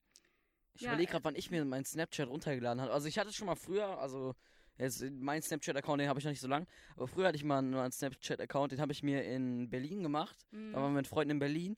[0.74, 2.94] ich ja, überlege äh, gerade, wann ich mir meinen Snapchat runtergeladen habe.
[2.94, 4.34] Also, ich hatte schon mal früher, also,
[4.78, 7.58] jetzt mein Snapchat-Account, den habe ich noch nicht so lang, aber früher hatte ich mal
[7.58, 10.38] einen, einen Snapchat-Account, den habe ich mir in Berlin gemacht.
[10.52, 11.76] mh, Da waren wir mit Freunden in Berlin.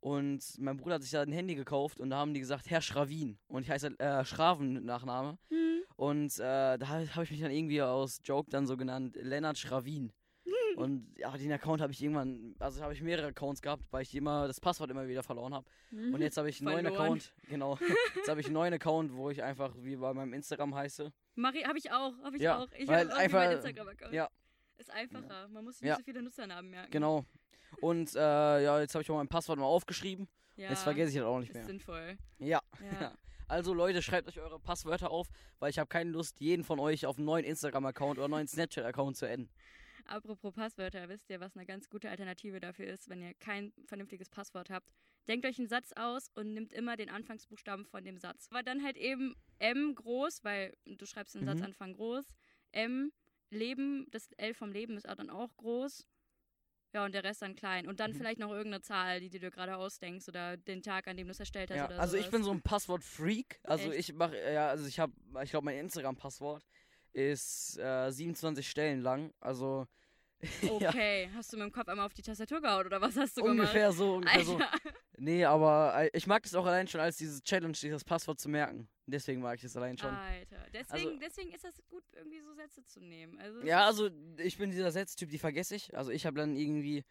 [0.00, 2.80] Und mein Bruder hat sich da ein Handy gekauft und da haben die gesagt, Herr
[2.80, 3.38] Schravin.
[3.48, 5.38] Und ich heiße äh, Schraven mit Nachname.
[5.48, 9.58] hm, Und äh, da habe ich mich dann irgendwie aus Joke dann so genannt, Lennart
[9.58, 10.12] Schravin.
[10.76, 14.14] und ja, den Account habe ich irgendwann, also habe ich mehrere Accounts gehabt, weil ich
[14.14, 15.66] immer das Passwort immer wieder verloren habe.
[15.90, 16.14] hm.
[16.14, 17.02] Und jetzt habe ich einen neuen Verloren.
[17.04, 17.76] Account, genau.
[18.14, 21.12] Jetzt habe ich einen neuen Account, wo ich einfach wie bei meinem Instagram heiße.
[21.34, 22.68] Mari, habe ich auch, habe ich Ja, auch.
[22.78, 24.12] Ich habe auch einfach- Instagram-Account.
[24.14, 24.28] ja.
[24.76, 25.48] Ist einfacher.
[25.48, 25.96] Man muss nicht Ja.
[25.96, 26.90] so viele Nutzernamen merken.
[26.92, 27.24] Genau.
[27.80, 30.28] Und äh, ja, jetzt habe ich auch mein Passwort mal aufgeschrieben.
[30.56, 31.64] Ja, Jetzt vergesse ich das auch nicht ist mehr.
[31.64, 32.18] sinnvoll.
[32.38, 32.60] Ja.
[33.00, 33.14] Ja.
[33.46, 37.06] Also Leute, schreibt euch eure Passwörter auf, weil ich habe keine Lust, jeden von euch
[37.06, 39.48] auf einen neuen Instagram-Account oder einen neuen Snapchat-Account zu adden.
[40.04, 44.28] Apropos Passwörter, wisst ihr, was eine ganz gute Alternative dafür ist, wenn ihr kein vernünftiges
[44.28, 44.90] Passwort habt?
[45.28, 48.48] Denkt euch einen Satz aus und nimmt immer den Anfangsbuchstaben von dem Satz.
[48.50, 51.46] Aber dann halt eben M groß, weil du schreibst den Mhm.
[51.46, 52.26] Satzanfang groß.
[52.72, 53.12] M
[53.50, 56.06] Leben, das L vom Leben ist auch dann auch groß.
[56.94, 57.86] Ja, und der Rest dann klein.
[57.86, 58.16] Und dann Mhm.
[58.16, 61.32] vielleicht noch irgendeine Zahl, die du dir gerade ausdenkst oder den Tag, an dem du
[61.32, 62.32] es erstellt hast Ja, also ich sowas.
[62.32, 63.60] bin so ein Passwort-Freak.
[63.64, 64.10] Also Echt?
[64.10, 65.12] ich mache, ja, also ich habe,
[65.42, 66.64] ich glaube, mein Instagram-Passwort
[67.12, 69.32] ist äh, 27 Stellen lang.
[69.40, 69.86] Also
[70.80, 73.36] ja, Okay, hast du mit dem Kopf einmal auf die Tastatur gehaut oder was hast
[73.36, 73.58] du gemacht?
[73.58, 74.58] ungefähr so, ungefähr so.
[75.20, 78.48] Nee, aber äh, ich mag das auch allein schon als diese Challenge, dieses Passwort zu
[78.48, 78.88] merken.
[79.06, 80.10] Deswegen mag ich das allein schon.
[80.14, 80.56] Alter.
[80.72, 83.38] Deswegen, Also- deswegen ist das gut, irgendwie so Sätze zu nehmen.
[83.40, 85.96] Also, Ja, also ich bin dieser Setztyp, die vergesse ich.
[85.96, 87.04] Also ich habe dann irgendwie,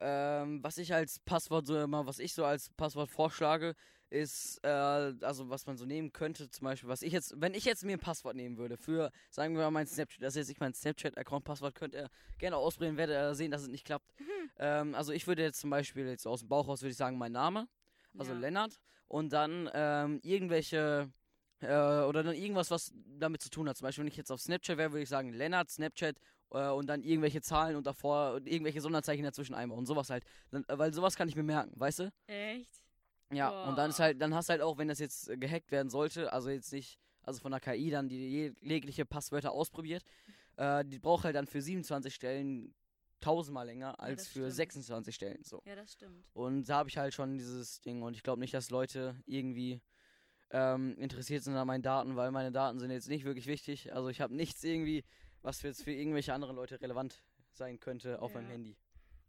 [0.00, 3.74] ähm, was ich als Passwort so immer, was ich so als Passwort vorschlage,
[4.10, 7.64] ist, äh, also was man so nehmen könnte, zum Beispiel, was ich jetzt, wenn ich
[7.64, 10.48] jetzt mir ein Passwort nehmen würde für, sagen wir mal, mein Snapchat, das ist jetzt
[10.48, 14.12] nicht mein Snapchat-Account-Passwort, könnt ihr gerne ausprobieren, werdet ihr sehen, dass es nicht klappt.
[14.58, 17.18] Ähm, also ich würde jetzt zum Beispiel, jetzt aus dem Bauch raus, würde ich sagen,
[17.18, 17.68] mein Name,
[18.16, 18.38] also ja.
[18.38, 21.12] Lennart, und dann ähm, irgendwelche
[21.60, 23.76] äh, oder dann irgendwas, was damit zu tun hat.
[23.76, 26.16] Zum Beispiel, wenn ich jetzt auf Snapchat wäre, würde ich sagen Lennart, Snapchat
[26.52, 30.24] äh, und dann irgendwelche Zahlen und davor und irgendwelche Sonderzeichen dazwischen einbauen und sowas halt.
[30.50, 32.12] Dann, äh, weil sowas kann ich mir merken, weißt du?
[32.26, 32.85] Echt?
[33.32, 34.04] Ja, und dann ist Boah.
[34.04, 36.72] halt, dann hast du halt auch, wenn das jetzt äh, gehackt werden sollte, also jetzt
[36.72, 40.04] nicht, also von der KI dann die jegliche Passwörter ausprobiert,
[40.56, 42.74] äh, die braucht halt dann für 27 Stellen
[43.20, 44.54] tausendmal länger als das für stimmt.
[44.54, 45.42] 26 Stellen.
[45.42, 45.60] So.
[45.64, 46.24] Ja, das stimmt.
[46.34, 49.80] Und da habe ich halt schon dieses Ding und ich glaube nicht, dass Leute irgendwie
[50.50, 53.92] ähm, interessiert sind an meinen Daten, weil meine Daten sind jetzt nicht wirklich wichtig.
[53.92, 55.02] Also ich habe nichts irgendwie,
[55.42, 58.40] was jetzt für irgendwelche anderen Leute relevant sein könnte auf Ja.
[58.40, 58.76] meinem Handy.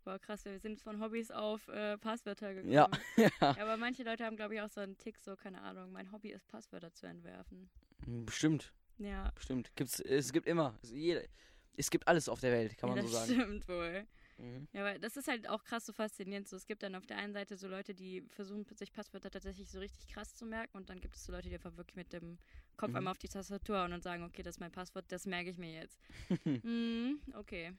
[0.08, 2.72] Boah, krass, wir sind von Hobbys auf äh, Passwörter gekommen.
[2.72, 2.90] Ja.
[3.18, 3.30] ja.
[3.42, 6.30] Aber manche Leute haben, glaube ich, auch so einen Tick, so, keine Ahnung, mein Hobby
[6.30, 7.70] ist, Passwörter zu entwerfen.
[8.06, 9.30] Bestimmt, Ja.
[9.36, 9.70] bestimmt.
[9.76, 11.28] Gibt's, es gibt immer, es, jede,
[11.76, 13.34] es gibt alles auf der Welt, kann ja, man das so sagen.
[13.34, 14.08] stimmt wohl.
[14.38, 14.70] Mhm.
[14.72, 16.48] Ja, aber das ist halt auch krass so faszinierend.
[16.48, 19.70] So, es gibt dann auf der einen Seite so Leute, die versuchen, sich Passwörter tatsächlich
[19.70, 22.14] so richtig krass zu merken und dann gibt es so Leute, die einfach wirklich mit
[22.14, 22.38] dem
[22.78, 22.96] Kopf Mhm.
[22.96, 25.58] einmal auf die Tastatur und dann sagen, okay, das ist mein Passwort, das merke ich
[25.58, 26.00] mir jetzt.
[26.64, 27.74] mhm, okay.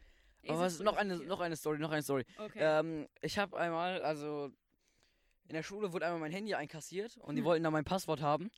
[0.47, 2.25] Aber was, noch, eine, noch eine Story, noch eine Story.
[2.39, 2.59] Okay.
[2.61, 4.51] Ähm, ich habe einmal, also
[5.49, 8.51] in der Schule wurde einmal mein Handy einkassiert und die wollten dann mein Passwort haben,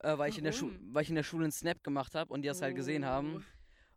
[0.00, 0.94] äh, weil, ich in der Schu- Warum?
[0.94, 3.06] weil ich in der Schule einen Snap gemacht habe und die das halt gesehen Oh.
[3.06, 3.46] haben.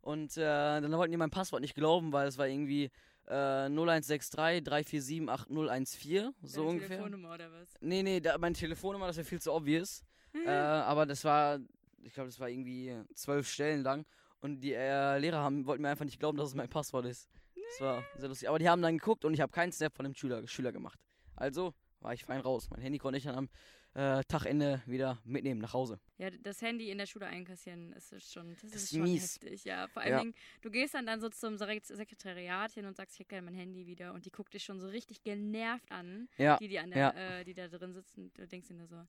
[0.01, 2.91] Und äh, dann wollten die mein Passwort nicht glauben, weil es war irgendwie
[3.27, 6.87] äh, 0163 347 8014, so Deine ungefähr.
[6.97, 7.73] Telefonnummer oder was?
[7.81, 10.03] Nee, nee, da, meine Telefonnummer, das wäre viel zu obvious.
[10.45, 11.59] äh, aber das war,
[12.03, 14.05] ich glaube, das war irgendwie zwölf Stellen lang.
[14.41, 17.29] Und die äh, Lehrer haben, wollten mir einfach nicht glauben, dass es mein Passwort ist.
[17.55, 18.47] Das war sehr lustig.
[18.49, 20.99] Aber die haben dann geguckt und ich habe keinen Snap von dem Schüler, Schüler gemacht.
[21.35, 22.69] Also war ich fein raus.
[22.69, 23.49] Mein Handy konnte ich dann am
[23.95, 25.99] äh, Tagaende wieder mitnehmen nach Hause.
[26.17, 29.35] Ja, das Handy in der Schule einkassieren ist schon, das, Das ist schon mies.
[29.41, 29.87] heftig, ja.
[29.87, 30.19] Vor allen Ja.
[30.19, 33.45] Dingen, du gehst dann, dann so zum Sek- Sekretariat hin und sagst, ich hätte gerne
[33.45, 36.77] mein Handy wieder und die guckt dich schon so richtig genervt an, Ja, die, die,
[36.77, 37.39] an der, ja.
[37.39, 38.31] äh, die da drin sitzen.
[38.35, 39.01] Du denkst dir nur so,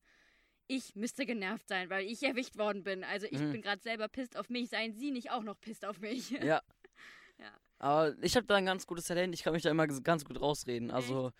[0.69, 3.05] ich müsste genervt sein, weil ich erwischt worden bin.
[3.05, 3.53] Also ich Mhm.
[3.53, 6.31] bin gerade selber pisst auf mich, seien Sie nicht auch noch pisst auf mich.
[6.31, 6.61] ja.
[7.39, 7.53] Ja.
[7.79, 9.35] Aber ich habe da ein ganz gutes Talent.
[9.35, 10.91] Ich kann mich da immer ganz gut rausreden.
[10.91, 11.33] Also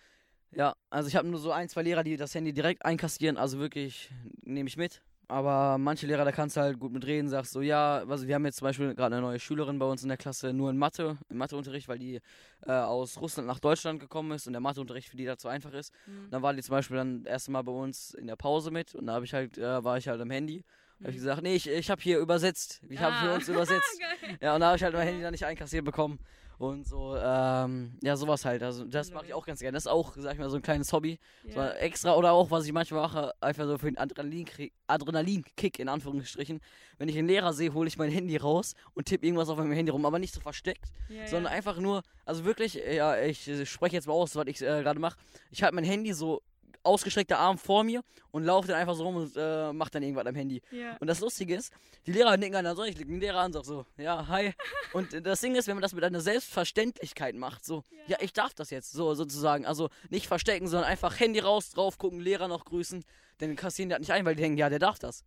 [0.51, 3.35] ja, also ich habe nur so ein, zwei Lehrer, die das Handy direkt einkassieren.
[3.35, 4.11] Also wirklich
[4.43, 5.01] nehme ich mit.
[5.29, 8.45] Aber manche Lehrer, da kannst du halt gut mitreden, sagst so, ja, also wir haben
[8.45, 11.17] jetzt zum Beispiel gerade eine neue Schülerin bei uns in der Klasse, nur in Mathe,
[11.29, 12.21] im Matheunterricht, weil die
[12.65, 15.73] äh, aus Russland nach Deutschland gekommen ist und der Matheunterricht für die da zu einfach
[15.73, 15.93] ist.
[16.05, 16.29] Mhm.
[16.31, 18.95] Dann war die zum Beispiel dann das erste Mal bei uns in der Pause mit
[18.95, 20.63] und da habe ich halt, äh, war ich halt am Handy.
[20.99, 21.19] Da habe ich Mhm.
[21.19, 22.81] gesagt, nee, ich, ich habe hier übersetzt.
[22.87, 23.35] Ich habe für Ah.
[23.35, 23.99] uns übersetzt.
[24.39, 26.19] Ja, und da habe ich halt mein Handy dann nicht einkassiert bekommen.
[26.59, 28.63] Und so, ähm, ja, sowas halt.
[28.63, 29.75] Also das mache ich auch ganz gerne.
[29.75, 31.19] Das ist auch, sag ich mal, so ein kleines Hobby.
[31.53, 31.69] So Ja.
[31.73, 36.59] extra oder auch, was ich manchmal mache, einfach so für den Adrenalin-Kick, Adrenalin-Kick in Anführungsstrichen.
[36.97, 39.71] Wenn ich einen Lehrer sehe, hole ich mein Handy raus und tippe irgendwas auf meinem
[39.73, 41.57] Handy rum, aber nicht so versteckt, Ja, sondern ja.
[41.57, 45.17] einfach nur, also wirklich, ja, ich spreche jetzt mal aus, was ich äh, gerade mache.
[45.51, 46.41] Ich halte mein Handy so
[46.87, 50.25] ausgestreckter Arm vor mir und laufe dann einfach so rum und äh, mache dann irgendwas
[50.25, 50.61] am Handy.
[50.71, 50.97] Ja.
[50.99, 51.71] Und das Lustige ist,
[52.05, 54.53] die Lehrer nicken dann so, ich leg den Lehrer an, sag so, ja, hi.
[54.93, 58.17] Und das Ding ist, wenn man das mit einer Selbstverständlichkeit macht, so, ja, Ja.
[58.21, 59.65] ich darf das jetzt, so sozusagen.
[59.65, 63.03] Also nicht verstecken, sondern einfach Handy raus, drauf gucken, Lehrer noch grüßen,
[63.39, 65.23] dann kassieren die das nicht ein, weil die denken, ja, der darf das.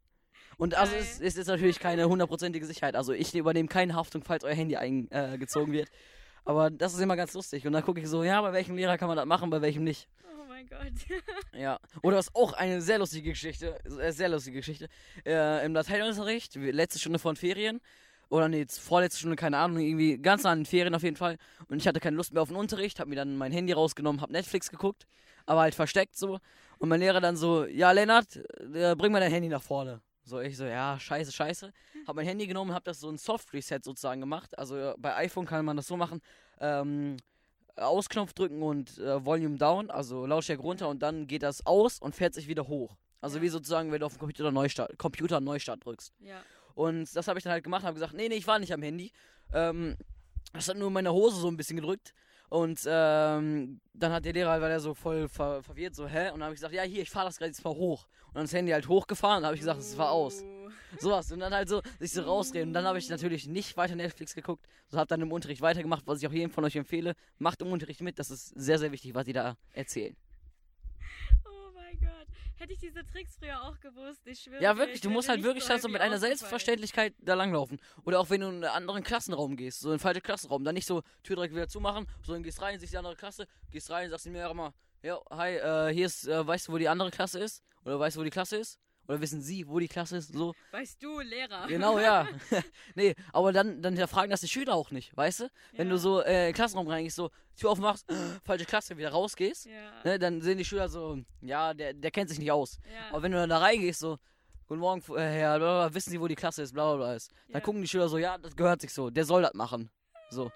[0.56, 2.94] Und also es, es ist natürlich keine hundertprozentige Sicherheit.
[2.94, 5.88] Also ich übernehme keine Haftung, falls euer Handy eingezogen äh, wird.
[6.44, 7.66] Aber das ist immer ganz lustig.
[7.66, 9.84] Und dann gucke ich so, ja, bei welchem Lehrer kann man das machen, bei welchem
[9.84, 10.08] nicht.
[10.24, 10.80] Oh mein Gott.
[11.58, 11.78] Ja.
[12.02, 14.88] Oder was auch eine sehr lustige Geschichte, äh, sehr lustige Geschichte.
[15.26, 17.80] Äh, Im Lateinunterricht, letzte Stunde von Ferien.
[18.30, 21.36] Oder nee, vorletzte Stunde, keine Ahnung, irgendwie ganz nah an den Ferien auf jeden Fall.
[21.68, 24.20] Und ich hatte keine Lust mehr auf den Unterricht, hab mir dann mein Handy rausgenommen,
[24.22, 25.06] hab Netflix geguckt,
[25.46, 26.38] aber halt versteckt so.
[26.78, 28.36] Und mein Lehrer dann so, ja, Lennart,
[28.72, 30.00] äh, bring mal dein Handy nach vorne.
[30.30, 31.72] So, ich so, ja, scheiße, scheiße.
[32.06, 34.56] Hab mein Handy genommen, hab das so ein Soft-Reset sozusagen gemacht.
[34.56, 36.20] Also bei iPhone kann man das so machen,
[36.60, 37.16] ähm,
[37.74, 42.14] Ausknopf drücken und äh, Volume down, also Lautstärke runter und dann geht das aus und
[42.14, 42.96] fährt sich wieder hoch.
[43.20, 43.42] Also Ja.
[43.42, 46.12] wie sozusagen, wenn du auf dem Computer Neustart, Computer Neustart drückst.
[46.20, 46.40] Ja.
[46.74, 48.82] Und das habe ich dann halt gemacht, habe gesagt, nee, nee, ich war nicht am
[48.82, 49.10] Handy.
[49.52, 49.96] Ähm,
[50.52, 52.14] das hat nur meine Hose so ein bisschen gedrückt.
[52.50, 56.30] Und ähm, dann hat der Lehrer, halt, weil er so voll ver verwirrt, so, hä?
[56.30, 58.06] Und dann habe ich gesagt, ja, hier, ich fahre das gerade jetzt mal hoch.
[58.26, 60.42] Und dann ist das Handy halt hochgefahren und habe ich gesagt, es war aus.
[60.42, 60.68] Oh.
[60.98, 61.30] Sowas.
[61.30, 62.70] Und dann halt so sich so rausreden.
[62.70, 64.66] Und dann habe ich natürlich nicht weiter Netflix geguckt.
[64.88, 67.14] So habe dann im Unterricht weitergemacht, was ich auch jedem von euch empfehle.
[67.38, 70.16] Macht im Unterricht mit, das ist sehr, sehr wichtig, was die da erzählen.
[72.60, 74.62] Hätte ich diese Tricks früher auch gewusst, ich schwöre.
[74.62, 76.18] Ja, wirklich, ich du musst halt wirklich so halt so mit einer.
[76.18, 77.80] Selbstverständlichkeit da langlaufen.
[78.04, 80.74] Oder auch wenn du in einen anderen Klassenraum gehst, so in einen falschen Klassenraum, dann
[80.74, 84.10] nicht so Tür direkt wieder zumachen, sondern gehst rein, siehst die andere Klasse, gehst rein,
[84.10, 87.38] sagst Lehrer mal, ja, hi, äh, hier ist, äh, weißt du, wo die andere Klasse
[87.38, 87.62] ist?
[87.86, 88.78] Oder weißt du, wo die Klasse ist?
[89.10, 90.32] Oder wissen sie, wo die Klasse ist?
[90.32, 90.54] So.
[90.70, 91.66] Weißt du, Lehrer.
[91.66, 92.28] Genau, ja.
[92.94, 95.50] nee, aber dann, dann hinterfragen das die Schüler auch nicht, weißt du?
[95.72, 95.94] Wenn Ja.
[95.94, 98.06] du so äh, in den Klassenraum reingehst, so Tür aufmachst,
[98.44, 99.72] falsche Klasse, wieder rausgehst, Ja.
[100.04, 102.78] ne, dann sehen die Schüler so, ja, der, der kennt sich nicht aus.
[102.86, 103.08] ja.
[103.10, 104.16] Aber wenn du dann da reingehst, so,
[104.68, 107.32] guten Morgen, äh, Herr, bla, wissen Sie, wo die Klasse ist, bla bla bla ist.
[107.48, 107.60] Dann Ja.
[107.60, 109.90] gucken die Schüler so, ja, das gehört sich so, der soll das machen.
[110.30, 110.52] So.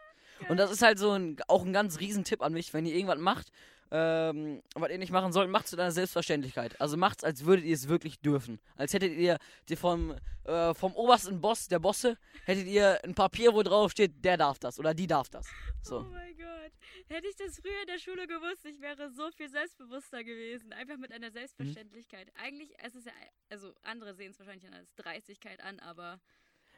[0.48, 2.94] Und das ist halt so ein, auch ein ganz riesen Tipp an mich, wenn ihr
[2.94, 3.48] irgendwas macht,
[3.90, 6.80] ähm, was ihr nicht machen sollt, macht es mit einer Selbstverständlichkeit.
[6.80, 8.58] Also macht's, als würdet ihr es wirklich dürfen.
[8.76, 9.38] Als hättet ihr
[9.76, 10.14] vom,
[10.44, 14.58] äh, vom obersten Boss, der Bosse, hättet ihr ein Papier, wo drauf steht, der darf
[14.58, 15.46] das oder die darf das.
[15.46, 16.00] Oh So.
[16.00, 16.72] mein Gott.
[17.08, 20.72] Hätte ich das früher in der Schule gewusst, ich wäre so viel selbstbewusster gewesen.
[20.72, 21.16] Einfach mit Mhm.
[21.16, 22.30] einer Selbstverständlichkeit.
[22.34, 23.12] Eigentlich, es ist ja,
[23.50, 26.20] also andere sehen es wahrscheinlich als Dreistigkeit an, aber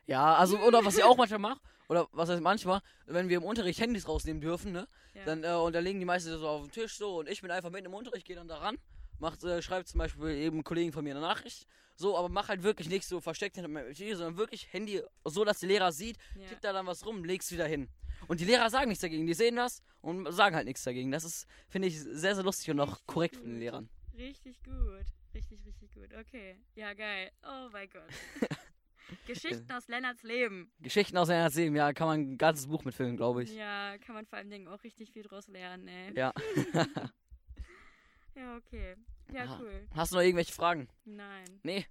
[0.07, 3.45] Ja, also, oder was ich auch manchmal mache, oder was heißt manchmal, wenn wir im
[3.45, 4.89] Unterricht Handys rausnehmen dürfen, ne?
[5.15, 5.25] ja.
[5.25, 7.51] Dann, äh, und da liegen die meisten so auf dem Tisch so und ich bin
[7.51, 8.79] einfach mitten im Unterricht, gehe dann da ran,
[9.19, 11.67] macht, äh, schreibt zum Beispiel eben Kollegen von mir eine Nachricht.
[11.99, 15.45] So, aber mach halt wirklich nicht so versteckt hinter meinem Handy, sondern wirklich Handy so,
[15.45, 16.47] dass der Lehrer sieht, ja.
[16.47, 17.89] tippt da dann was rum, legst wieder hin.
[18.29, 21.11] Und die Lehrer sagen nichts dagegen, die sehen das und sagen halt nichts dagegen.
[21.11, 23.61] Das ist, finde ich, sehr, sehr lustig und auch korrekt von den.
[23.61, 23.89] Lehrern.
[24.17, 25.07] Richtig gut.
[25.35, 26.15] Richtig, richtig gut.
[26.19, 26.57] Okay.
[26.75, 27.31] Ja, geil.
[27.43, 28.09] Oh mein Gott.
[29.27, 30.71] Geschichten aus Lennarts Leben.
[30.81, 33.55] Geschichten aus einer Leben, ja, kann man ein ganzes Buch mitfilmen, glaube ich.
[33.55, 36.17] Ja, kann man vor allem Dingen auch richtig viel draus lernen, ey.
[36.17, 36.33] Ja.
[38.37, 38.97] Ja, okay.
[39.33, 39.59] Ja, Aha.
[39.61, 39.87] cool.
[39.95, 40.89] Hast du noch irgendwelche Fragen?
[41.05, 41.45] Nein.
[41.63, 41.87] Nee.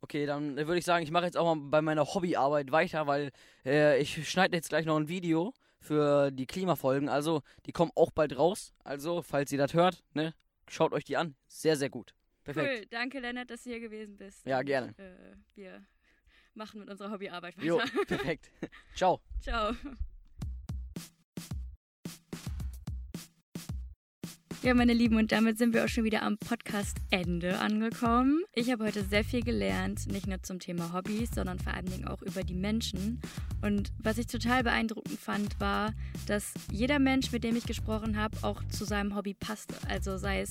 [0.00, 3.30] Okay, dann würde ich sagen, ich mache jetzt auch mal bei meiner Hobbyarbeit weiter, weil
[3.64, 7.08] äh, ich schneide jetzt gleich noch ein Video für die Klimafolgen.
[7.08, 8.74] Also, die kommen auch bald raus.
[8.82, 10.34] Also, falls ihr das hört, ne,
[10.68, 11.36] schaut euch die an.
[11.46, 12.14] Sehr, sehr gut.
[12.42, 12.68] Perfekt.
[12.68, 12.86] Cool.
[12.90, 14.44] Danke, Lennart, dass du hier gewesen bist.
[14.44, 14.94] Ja, Und, gerne.
[14.98, 15.86] Äh, wir
[16.56, 17.66] machen mit unserer Hobbyarbeit weiter.
[17.66, 18.50] Jo, perfekt.
[18.94, 19.20] Ciao.
[19.40, 19.74] Ciao.
[24.62, 28.42] Ja, meine Lieben, und damit sind wir auch schon wieder am Podcast-Ende angekommen.
[28.52, 32.08] Ich habe heute sehr viel gelernt, nicht nur zum Thema Hobbys, sondern vor allen Dingen
[32.08, 33.20] auch über die Menschen.
[33.62, 35.92] Und was ich total beeindruckend fand, war,
[36.26, 39.76] dass jeder Mensch, mit dem ich gesprochen habe, auch zu seinem Hobby passte.
[39.88, 40.50] Also sei es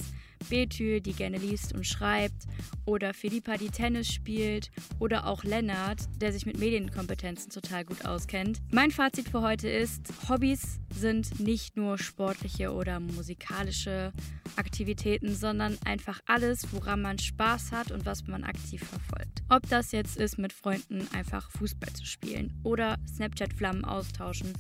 [0.50, 2.46] Betül, die gerne liest und schreibt,
[2.86, 8.62] oder Philippa, die Tennis spielt, oder auch Lennart, der sich mit Medienkompetenzen total gut auskennt.
[8.72, 14.14] Mein Fazit für heute ist, Hobbys sind nicht nur sportliche oder musikalische
[14.56, 19.44] Aktivitäten, sondern einfach alles, woran man Spaß hat und was man aktiv verfolgt.
[19.50, 24.54] Ob das jetzt ist, mit Freunden einfach Fußball zu spielen oder Snapchat-Flammen austauschen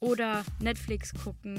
[0.00, 1.58] oder Netflix gucken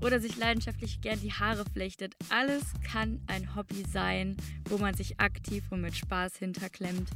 [0.00, 2.14] oder sich leidenschaftlich gern die Haare flechtet.
[2.28, 4.36] Alles kann ein Hobby sein,
[4.68, 7.10] wo man sich aktiv und mit Spaß hinterklemmt.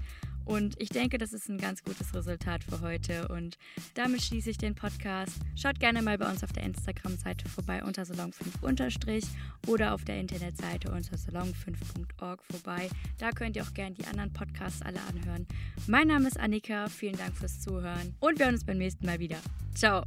[0.44, 3.28] Und ich denke, das ist ein ganz gutes Resultat für heute.
[3.28, 3.56] Und
[3.94, 5.32] damit schließe ich den Podcast.
[5.56, 9.26] Schaut gerne mal bei uns auf der Instagram-Seite vorbei unter salon5
[9.66, 12.90] oder auf der Internetseite unter salon5.org vorbei.
[13.18, 15.46] Da könnt ihr auch gerne die anderen Podcasts alle anhören.
[15.86, 16.88] Mein Name ist Annika.
[16.88, 19.38] Vielen Dank fürs Zuhören und wir hören uns beim nächsten Mal wieder.
[19.74, 20.04] Ciao.